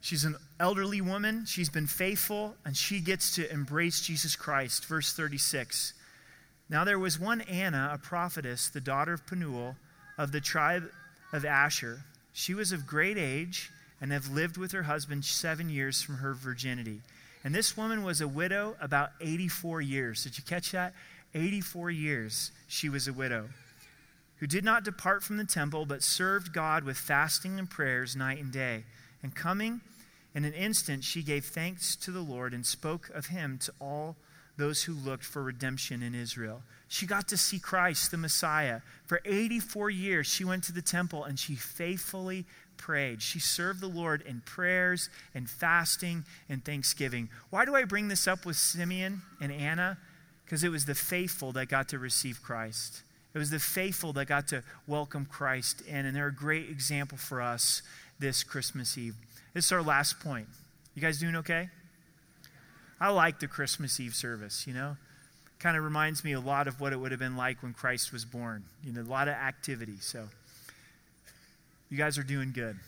[0.00, 1.44] she's an elderly woman.
[1.46, 4.84] She's been faithful, and she gets to embrace Jesus Christ.
[4.86, 5.94] Verse 36.
[6.68, 9.76] Now there was one Anna, a prophetess, the daughter of Penuel,
[10.16, 10.84] of the tribe
[11.32, 12.04] of Asher.
[12.32, 13.70] She was of great age
[14.00, 17.00] and have lived with her husband seven years from her virginity.
[17.44, 20.24] And this woman was a widow about 84 years.
[20.24, 20.94] Did you catch that?
[21.34, 23.48] 84 years she was a widow,
[24.36, 28.38] who did not depart from the temple, but served God with fasting and prayers night
[28.38, 28.84] and day.
[29.22, 29.80] And coming
[30.34, 34.16] in an instant, she gave thanks to the Lord and spoke of him to all
[34.56, 36.62] those who looked for redemption in Israel.
[36.88, 38.80] She got to see Christ, the Messiah.
[39.06, 42.44] For 84 years, she went to the temple and she faithfully
[42.82, 43.22] prayed.
[43.22, 47.28] She served the Lord in prayers and fasting and thanksgiving.
[47.50, 49.98] Why do I bring this up with Simeon and Anna?
[50.44, 53.02] Because it was the faithful that got to receive Christ.
[53.34, 57.16] It was the faithful that got to welcome Christ in, and they're a great example
[57.16, 57.82] for us
[58.18, 59.14] this Christmas Eve.
[59.54, 60.48] This is our last point.
[60.94, 61.70] You guys doing okay?
[63.00, 64.96] I like the Christmas Eve service, you know?
[65.60, 68.12] Kind of reminds me a lot of what it would have been like when Christ
[68.12, 68.64] was born.
[68.84, 69.96] You know, a lot of activity.
[70.00, 70.28] So,
[71.92, 72.78] you guys are doing good.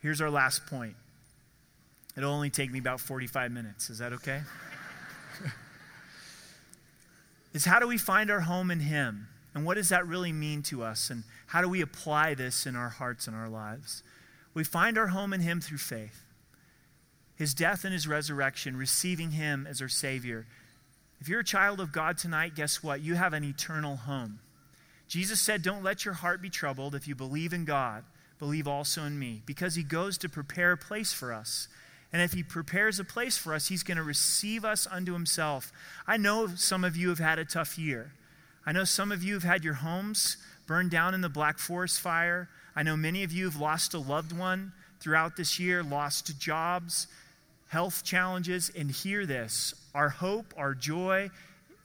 [0.00, 0.94] Here's our last point.
[2.16, 3.90] It'll only take me about 45 minutes.
[3.90, 4.42] Is that okay?
[7.52, 9.26] is how do we find our home in Him?
[9.56, 11.10] And what does that really mean to us?
[11.10, 14.04] And how do we apply this in our hearts and our lives?
[14.54, 16.22] We find our home in Him through faith.
[17.34, 20.46] His death and His resurrection, receiving Him as our Savior.
[21.20, 23.00] If you're a child of God tonight, guess what?
[23.00, 24.38] You have an eternal home.
[25.08, 26.94] Jesus said, Don't let your heart be troubled.
[26.94, 28.04] If you believe in God,
[28.38, 31.68] believe also in me, because He goes to prepare a place for us.
[32.12, 35.72] And if he prepares a place for us, he's going to receive us unto himself.
[36.06, 38.12] I know some of you have had a tough year.
[38.64, 40.36] I know some of you have had your homes
[40.66, 42.48] burned down in the Black Forest fire.
[42.74, 47.06] I know many of you have lost a loved one throughout this year, lost jobs,
[47.68, 48.70] health challenges.
[48.76, 51.30] And hear this our hope, our joy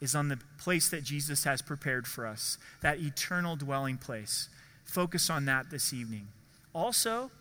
[0.02, 4.50] is on the place that Jesus has prepared for us, that eternal dwelling place.
[4.84, 6.28] Focus on that this evening.
[6.74, 7.32] Also,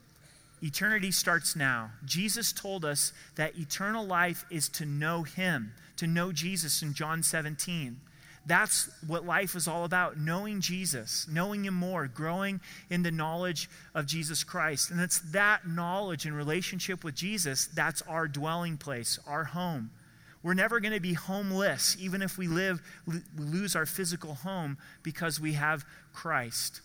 [0.63, 1.91] Eternity starts now.
[2.05, 7.23] Jesus told us that eternal life is to know Him, to know Jesus in John
[7.23, 7.99] 17.
[8.45, 13.71] That's what life is all about knowing Jesus, knowing Him more, growing in the knowledge
[13.95, 14.91] of Jesus Christ.
[14.91, 19.91] And it's that knowledge and relationship with Jesus that's our dwelling place, our home.
[20.43, 24.78] We're never going to be homeless, even if we live, we lose our physical home
[25.03, 25.84] because we have
[26.14, 26.80] Christ.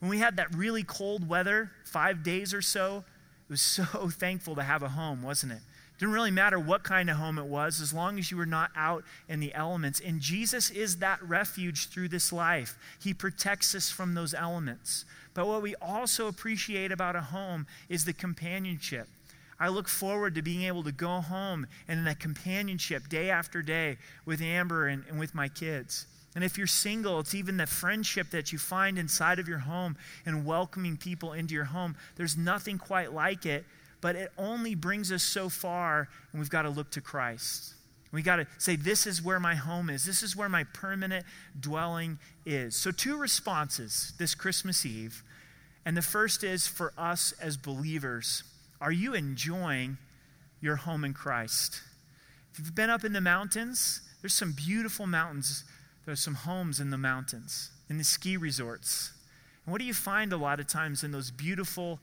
[0.00, 3.04] When we had that really cold weather, five days or so,
[3.48, 5.60] it was so thankful to have a home, wasn't it?
[5.98, 8.70] Didn't really matter what kind of home it was, as long as you were not
[8.76, 9.98] out in the elements.
[10.00, 12.76] And Jesus is that refuge through this life.
[13.00, 15.06] He protects us from those elements.
[15.32, 19.08] But what we also appreciate about a home is the companionship.
[19.58, 23.62] I look forward to being able to go home and in that companionship day after
[23.62, 26.06] day with Amber and, and with my kids.
[26.34, 29.96] And if you're single, it's even the friendship that you find inside of your home
[30.26, 31.96] and welcoming people into your home.
[32.16, 33.64] There's nothing quite like it,
[34.02, 37.72] but it only brings us so far, and we've got to look to Christ.
[38.12, 40.04] We got to say, This is where my home is.
[40.04, 41.24] This is where my permanent
[41.58, 42.76] dwelling is.
[42.76, 45.22] So, two responses this Christmas Eve.
[45.86, 48.42] And the first is for us as believers
[48.80, 49.98] are you enjoying
[50.60, 51.80] your home in Christ?
[52.52, 55.64] If you've been up in the mountains, there's some beautiful mountains.
[56.04, 59.12] There's some homes in the mountains, in the ski resorts.
[59.64, 62.00] And what do you find a lot of times in those beautiful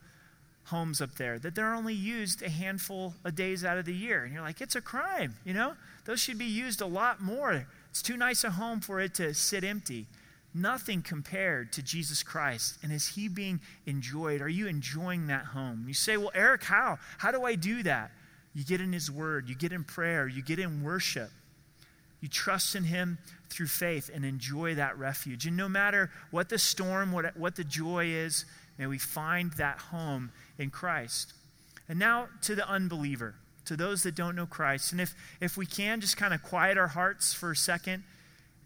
[0.65, 1.39] homes up there?
[1.39, 4.25] That they're only used a handful of days out of the year.
[4.25, 5.73] And you're like, it's a crime, you know?
[6.05, 7.65] Those should be used a lot more.
[7.89, 10.07] It's too nice a home for it to sit empty.
[10.53, 12.77] Nothing compared to Jesus Christ.
[12.83, 14.41] And is he being enjoyed?
[14.41, 15.85] Are you enjoying that home?
[15.87, 16.99] You say, well, Eric, how?
[17.17, 18.11] How do I do that?
[18.53, 21.29] You get in his word, you get in prayer, you get in worship.
[22.21, 23.17] You trust in him
[23.49, 25.45] through faith and enjoy that refuge.
[25.45, 28.45] And no matter what the storm, what, what the joy is,
[28.77, 31.33] may we find that home in Christ.
[31.89, 33.35] And now to the unbeliever,
[33.65, 34.91] to those that don't know Christ.
[34.91, 38.03] And if, if we can, just kind of quiet our hearts for a second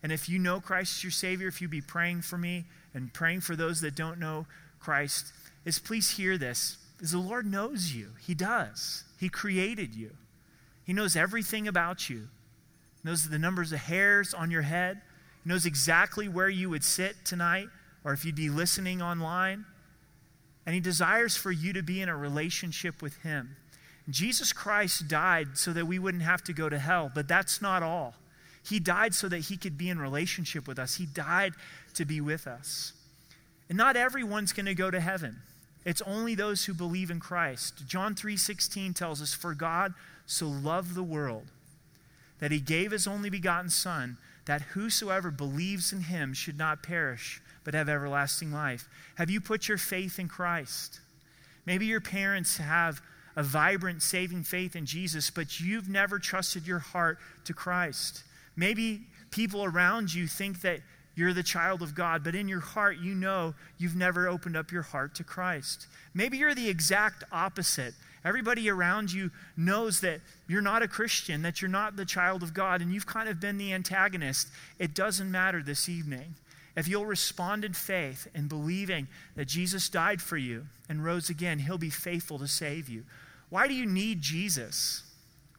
[0.04, 3.14] and if you know Christ as your Savior, if you be praying for me and
[3.14, 4.46] praying for those that don't know
[4.80, 5.34] Christ,
[5.66, 6.78] is please hear this.
[7.00, 8.10] Is the Lord knows you.
[8.26, 9.04] He does.
[9.20, 10.12] He created you.
[10.84, 12.28] He knows everything about you.
[13.02, 15.02] He knows the numbers of hairs on your head.
[15.44, 17.68] He knows exactly where you would sit tonight
[18.04, 19.66] or if you'd be listening online.
[20.66, 23.56] And he desires for you to be in a relationship with him.
[24.10, 27.84] Jesus Christ died so that we wouldn't have to go to hell, but that's not
[27.84, 28.16] all.
[28.68, 30.96] He died so that he could be in relationship with us.
[30.96, 31.54] He died
[31.94, 32.94] to be with us.
[33.70, 35.38] And not everyone's going to go to heaven.
[35.86, 37.88] It's only those who believe in Christ.
[37.88, 39.94] John 3:16 tells us for God
[40.26, 41.48] so loved the world
[42.40, 47.42] that he gave his only begotten son that whosoever believes in him should not perish
[47.64, 48.88] but have everlasting life.
[49.16, 51.00] Have you put your faith in Christ?
[51.66, 53.02] Maybe your parents have
[53.36, 58.24] a vibrant saving faith in Jesus, but you've never trusted your heart to Christ.
[58.58, 59.02] Maybe
[59.32, 60.82] people around you think that
[61.16, 64.72] you're the child of God, but in your heart, you know you've never opened up
[64.72, 65.88] your heart to Christ.
[66.14, 67.94] Maybe you're the exact opposite.
[68.26, 72.54] Everybody around you knows that you're not a Christian, that you're not the child of
[72.54, 74.50] God, and you've kind of been the antagonist.
[74.78, 76.36] It doesn't matter this evening.
[76.76, 81.58] If you'll respond in faith and believing that Jesus died for you and rose again,
[81.60, 83.04] he'll be faithful to save you.
[83.50, 85.02] Why do you need Jesus?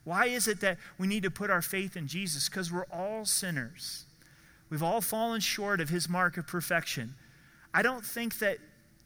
[0.08, 2.48] Why is it that we need to put our faith in Jesus?
[2.48, 4.06] Because we're all sinners.
[4.70, 7.14] We've all fallen short of his mark of perfection.
[7.74, 8.56] I don't think that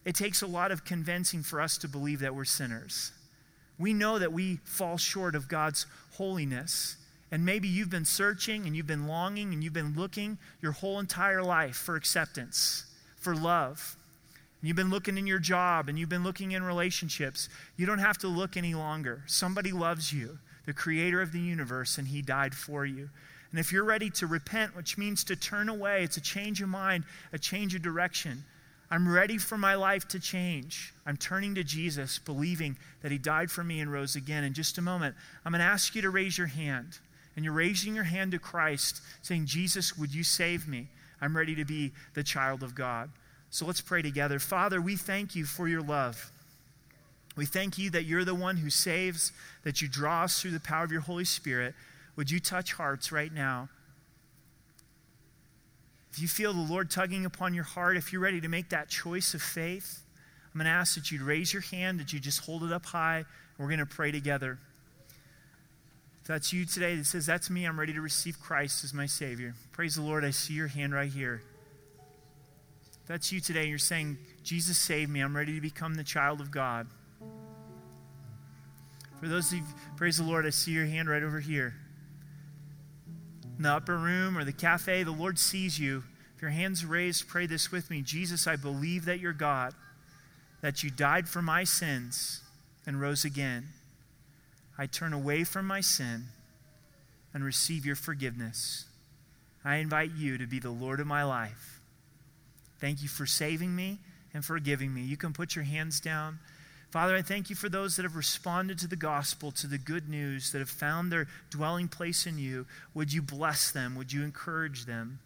[0.05, 3.11] it takes a lot of convincing for us to believe that we're sinners.
[3.80, 6.94] We know that we fall short of God's holiness.
[7.32, 11.00] And maybe you've been searching and you've been longing and you've been looking your whole
[11.00, 12.84] entire life for acceptance,
[13.16, 13.96] for love.
[14.62, 17.48] You've been looking in your job and you've been looking in relationships.
[17.76, 19.24] You don't have to look any longer.
[19.26, 23.10] Somebody loves you the creator of the universe, and he died for you.
[23.50, 26.68] And if you're ready to repent, which means to turn away, it's a change of
[26.68, 28.44] mind, a change of direction.
[28.90, 30.94] I'm ready for my life to change.
[31.06, 34.44] I'm turning to Jesus, believing that he died for me and rose again.
[34.44, 36.98] In just a moment, I'm going to ask you to raise your hand.
[37.36, 40.88] And you're raising your hand to Christ, saying, Jesus, would you save me?
[41.20, 43.10] I'm ready to be the child of God.
[43.50, 44.38] So let's pray together.
[44.38, 46.32] Father, we thank you for your love.
[47.37, 49.33] We thank you that you're the one who saves,
[49.64, 51.74] that you draw us through the power of your Holy Spirit.
[52.16, 53.68] Would you touch hearts right now?
[56.12, 58.91] If you feel the Lord tugging upon your heart, if you're ready to make that
[58.91, 60.03] choice of faith,
[60.53, 62.85] I'm going to ask that you'd raise your hand, that you just hold it up
[62.85, 63.24] high.
[63.57, 64.59] We're going to pray together.
[66.20, 69.07] If that's you today that says, That's me, I'm ready to receive Christ as my
[69.07, 69.55] Savior.
[69.72, 71.43] Praise the Lord, I see your hand right here.
[73.01, 76.43] If that's you today, you're saying, Jesus, save me, I'm ready to become the child
[76.43, 76.87] of God.
[79.22, 79.64] For those of you,
[79.94, 81.74] praise the Lord, I see your hand right over here.
[83.56, 86.02] In the upper room or the cafe, the Lord sees you.
[86.34, 89.74] If your hand's raised, pray this with me Jesus, I believe that you're God,
[90.60, 92.40] that you died for my sins
[92.84, 93.68] and rose again.
[94.76, 96.24] I turn away from my sin
[97.32, 98.86] and receive your forgiveness.
[99.64, 101.80] I invite you to be the Lord of my life.
[102.80, 104.00] Thank you for saving me
[104.34, 105.03] and forgiving me.
[105.03, 106.40] You can put your hands down.
[106.92, 110.10] Father, I thank you for those that have responded to the gospel, to the good
[110.10, 112.66] news, that have found their dwelling place in you.
[112.92, 113.94] Would you bless them?
[113.94, 115.18] Would you encourage them?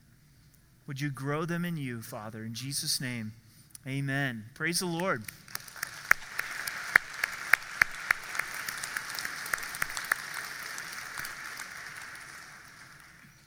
[0.86, 2.44] Would you grow them in you, Father?
[2.44, 3.32] In Jesus' name,
[3.84, 4.44] amen.
[4.54, 5.24] Praise the Lord.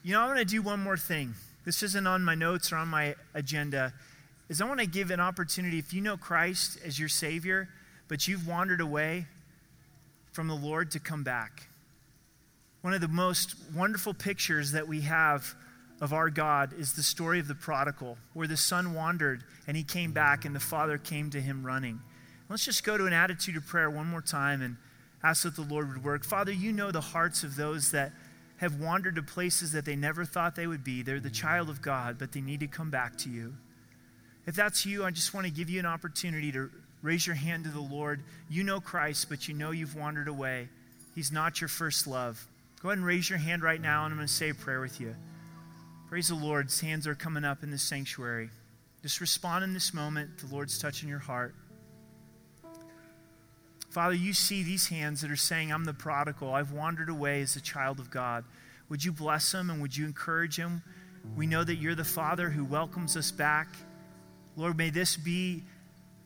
[0.04, 1.36] You know, I want to do one more thing.
[1.64, 3.94] This isn't on my notes or on my agenda.
[4.50, 7.70] Is I want to give an opportunity if you know Christ as your Savior,
[8.10, 9.28] but you've wandered away
[10.34, 11.68] from the Lord to come back.
[12.82, 15.56] One of the most wonderful pictures that we have
[16.02, 19.84] of our God is the story of the prodigal, where the son wandered and he
[19.84, 22.00] came back and the father came to him running.
[22.50, 24.78] Let's just go to an attitude of prayer one more time and
[25.24, 26.24] ask that the Lord would work.
[26.24, 28.12] Father, you know the hearts of those that
[28.58, 31.04] have wandered to places that they never thought they would be.
[31.04, 33.56] They're the child of God, but they need to come back to you.
[34.48, 37.64] If that's you, I just want to give you an opportunity to raise your hand
[37.64, 38.24] to the Lord.
[38.50, 40.70] You know Christ, but you know you've wandered away.
[41.16, 42.46] He's not your first love.
[42.82, 44.80] Go ahead and raise your hand right now, and I'm going to say a prayer
[44.82, 45.16] with you.
[46.08, 46.68] Praise the Lord.
[46.68, 48.50] His hands are coming up in this sanctuary.
[49.02, 50.38] Just respond in this moment.
[50.40, 51.56] The Lord's touching your heart.
[53.90, 56.54] Father, you see these hands that are saying, I'm the prodigal.
[56.54, 58.44] I've wandered away as a child of God.
[58.88, 60.84] Would you bless them and would you encourage them?
[61.36, 63.68] We know that you're the Father who welcomes us back.
[64.56, 65.64] Lord, may this be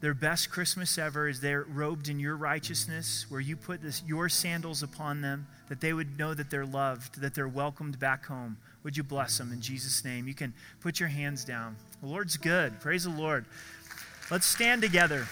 [0.04, 4.28] their best Christmas ever as they're robed in your righteousness, where you put this, your
[4.28, 8.58] sandals upon them, that they would know that they're loved, that they're welcomed back home.
[8.84, 10.28] Would you bless them in Jesus' name?
[10.28, 11.78] You can put your hands down.
[12.02, 12.82] The Lord's good.
[12.82, 13.46] Praise the Lord.
[14.30, 15.26] Let's stand together.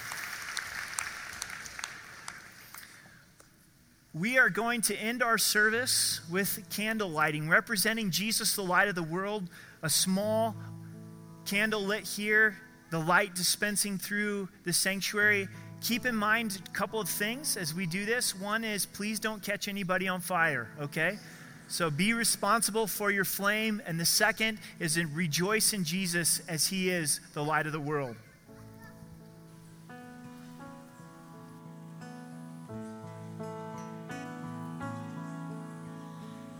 [4.13, 8.95] We are going to end our service with candle lighting, representing Jesus, the light of
[8.95, 9.49] the world.
[9.83, 10.55] A small
[11.45, 12.55] candle lit here,
[12.91, 15.47] the light dispensing through the sanctuary.
[15.81, 18.35] Keep in mind a couple of things as we do this.
[18.39, 21.17] One is please don't catch anybody on fire, okay?
[21.67, 23.81] So be responsible for your flame.
[23.87, 27.79] And the second is in rejoice in Jesus as he is the light of the
[27.79, 28.15] world.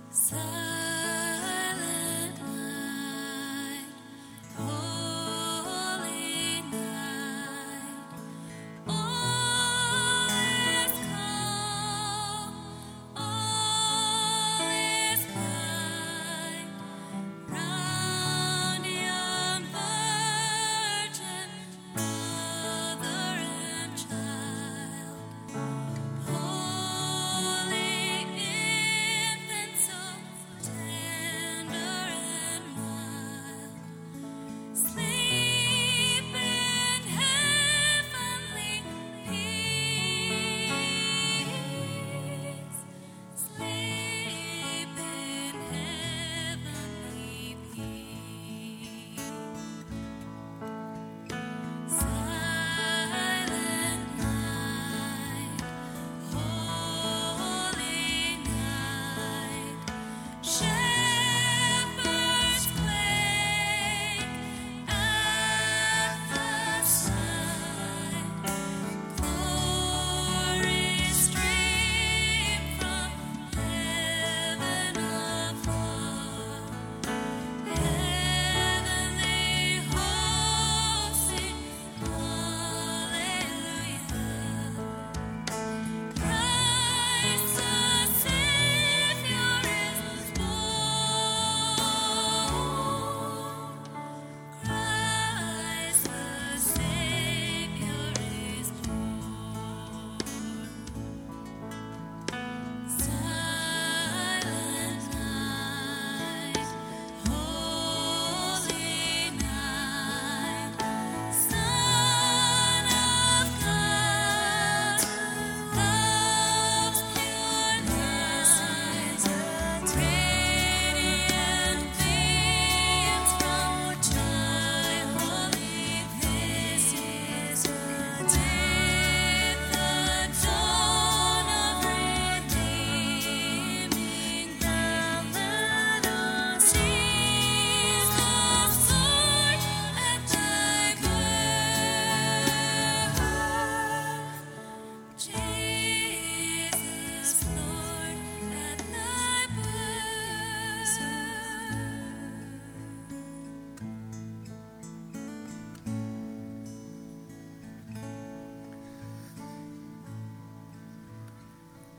[0.09, 0.70] Silent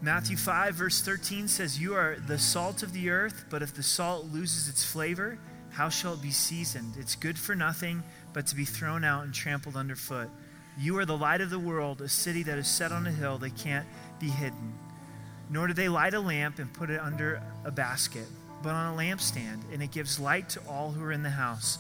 [0.04, 3.84] Matthew 5, verse 13 says, You are the salt of the earth, but if the
[3.84, 5.38] salt loses its flavor,
[5.70, 6.94] how shall it be seasoned?
[6.98, 8.02] It's good for nothing
[8.32, 10.28] but to be thrown out and trampled underfoot.
[10.76, 13.38] You are the light of the world, a city that is set on a hill
[13.38, 13.86] that can't
[14.18, 14.74] be hidden.
[15.48, 18.26] Nor do they light a lamp and put it under a basket,
[18.60, 21.78] but on a lampstand, and it gives light to all who are in the house.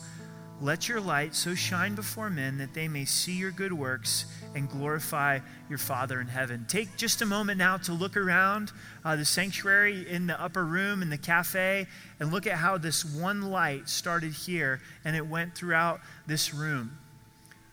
[0.62, 4.70] Let your light so shine before men that they may see your good works and
[4.70, 6.66] glorify your Father in heaven.
[6.68, 8.70] Take just a moment now to look around
[9.04, 11.88] uh, the sanctuary in the upper room, in the cafe,
[12.20, 16.96] and look at how this one light started here and it went throughout this room.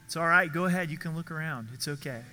[0.07, 0.51] It's all right.
[0.51, 0.89] Go ahead.
[0.89, 1.67] You can look around.
[1.75, 2.23] It's okay.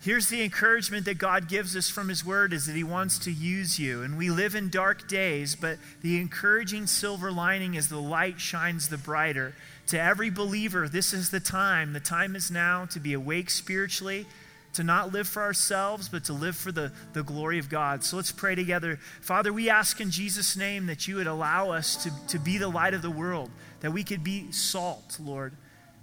[0.00, 3.32] Here's the encouragement that God gives us from His Word is that He wants to
[3.32, 4.02] use you.
[4.02, 8.88] And we live in dark days, but the encouraging silver lining is the light shines
[8.88, 9.54] the brighter.
[9.88, 11.94] To every believer, this is the time.
[11.94, 14.26] The time is now to be awake spiritually,
[14.74, 18.04] to not live for ourselves, but to live for the, the glory of God.
[18.04, 19.00] So let's pray together.
[19.20, 22.68] Father, we ask in Jesus' name that you would allow us to, to be the
[22.68, 23.50] light of the world,
[23.80, 25.54] that we could be salt, Lord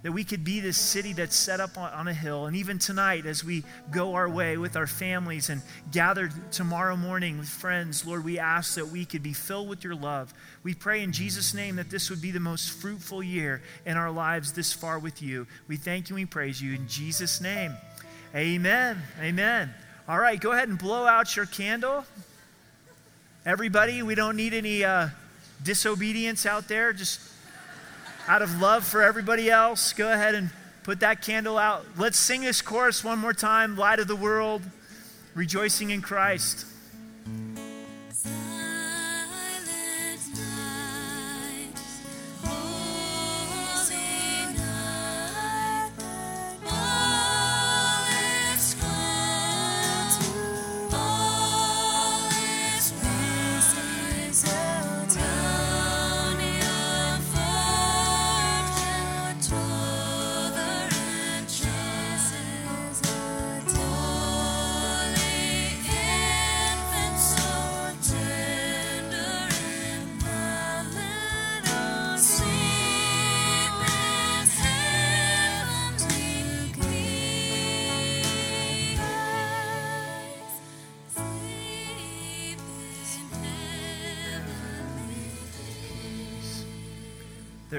[0.06, 2.46] that we could be this city that's set up on, on, a hill.
[2.46, 5.60] And even tonight, as we go our way with our families and
[5.90, 9.96] gather tomorrow morning with friends, Lord, we ask that we could be filled with your
[9.96, 10.32] love.
[10.62, 14.12] We pray in Jesus' name that this would be the most fruitful year in our
[14.12, 15.48] lives this far with you.
[15.66, 17.74] We thank you and we praise you in Jesus' name.
[18.32, 19.02] Amen.
[19.20, 19.74] Amen.
[20.08, 22.04] All right, go ahead and blow out your candle.
[23.44, 25.08] Everybody, we don't need any uh,
[25.64, 26.92] disobedience out there.
[26.92, 27.20] Just
[28.28, 30.50] out of love for everybody else, go ahead and
[30.82, 31.84] put that candle out.
[31.96, 34.62] Let's sing this chorus one more time Light of the world,
[35.34, 36.66] rejoicing in Christ.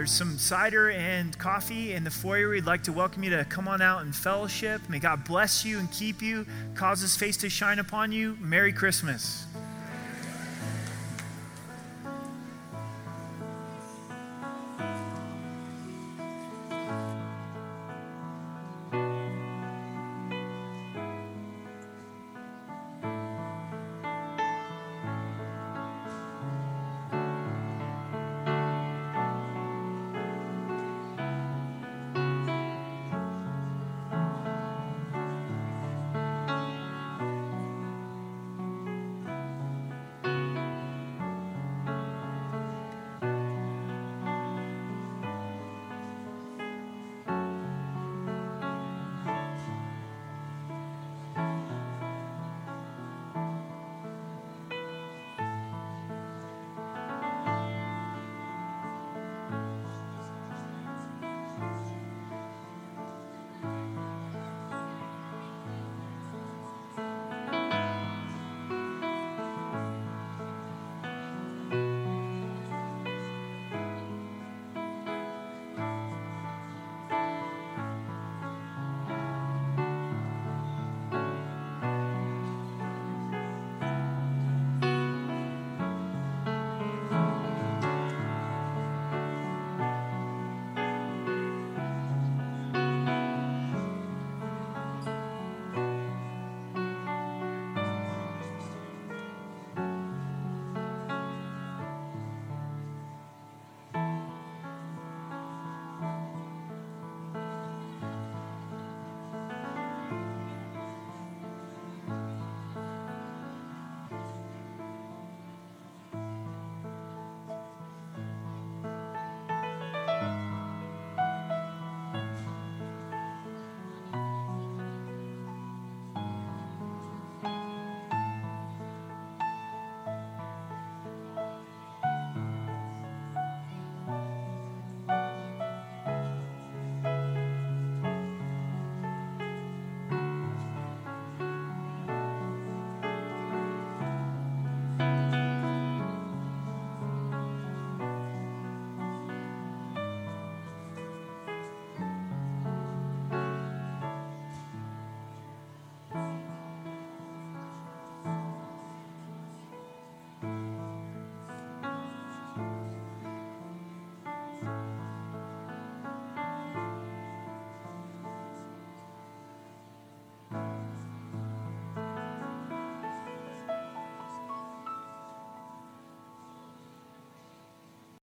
[0.07, 2.47] There's some cider and coffee in the foyer.
[2.47, 4.81] We'd like to welcome you to come on out and fellowship.
[4.87, 8.37] May God bless you and keep you, cause his face to shine upon you.
[8.39, 9.45] Merry Christmas.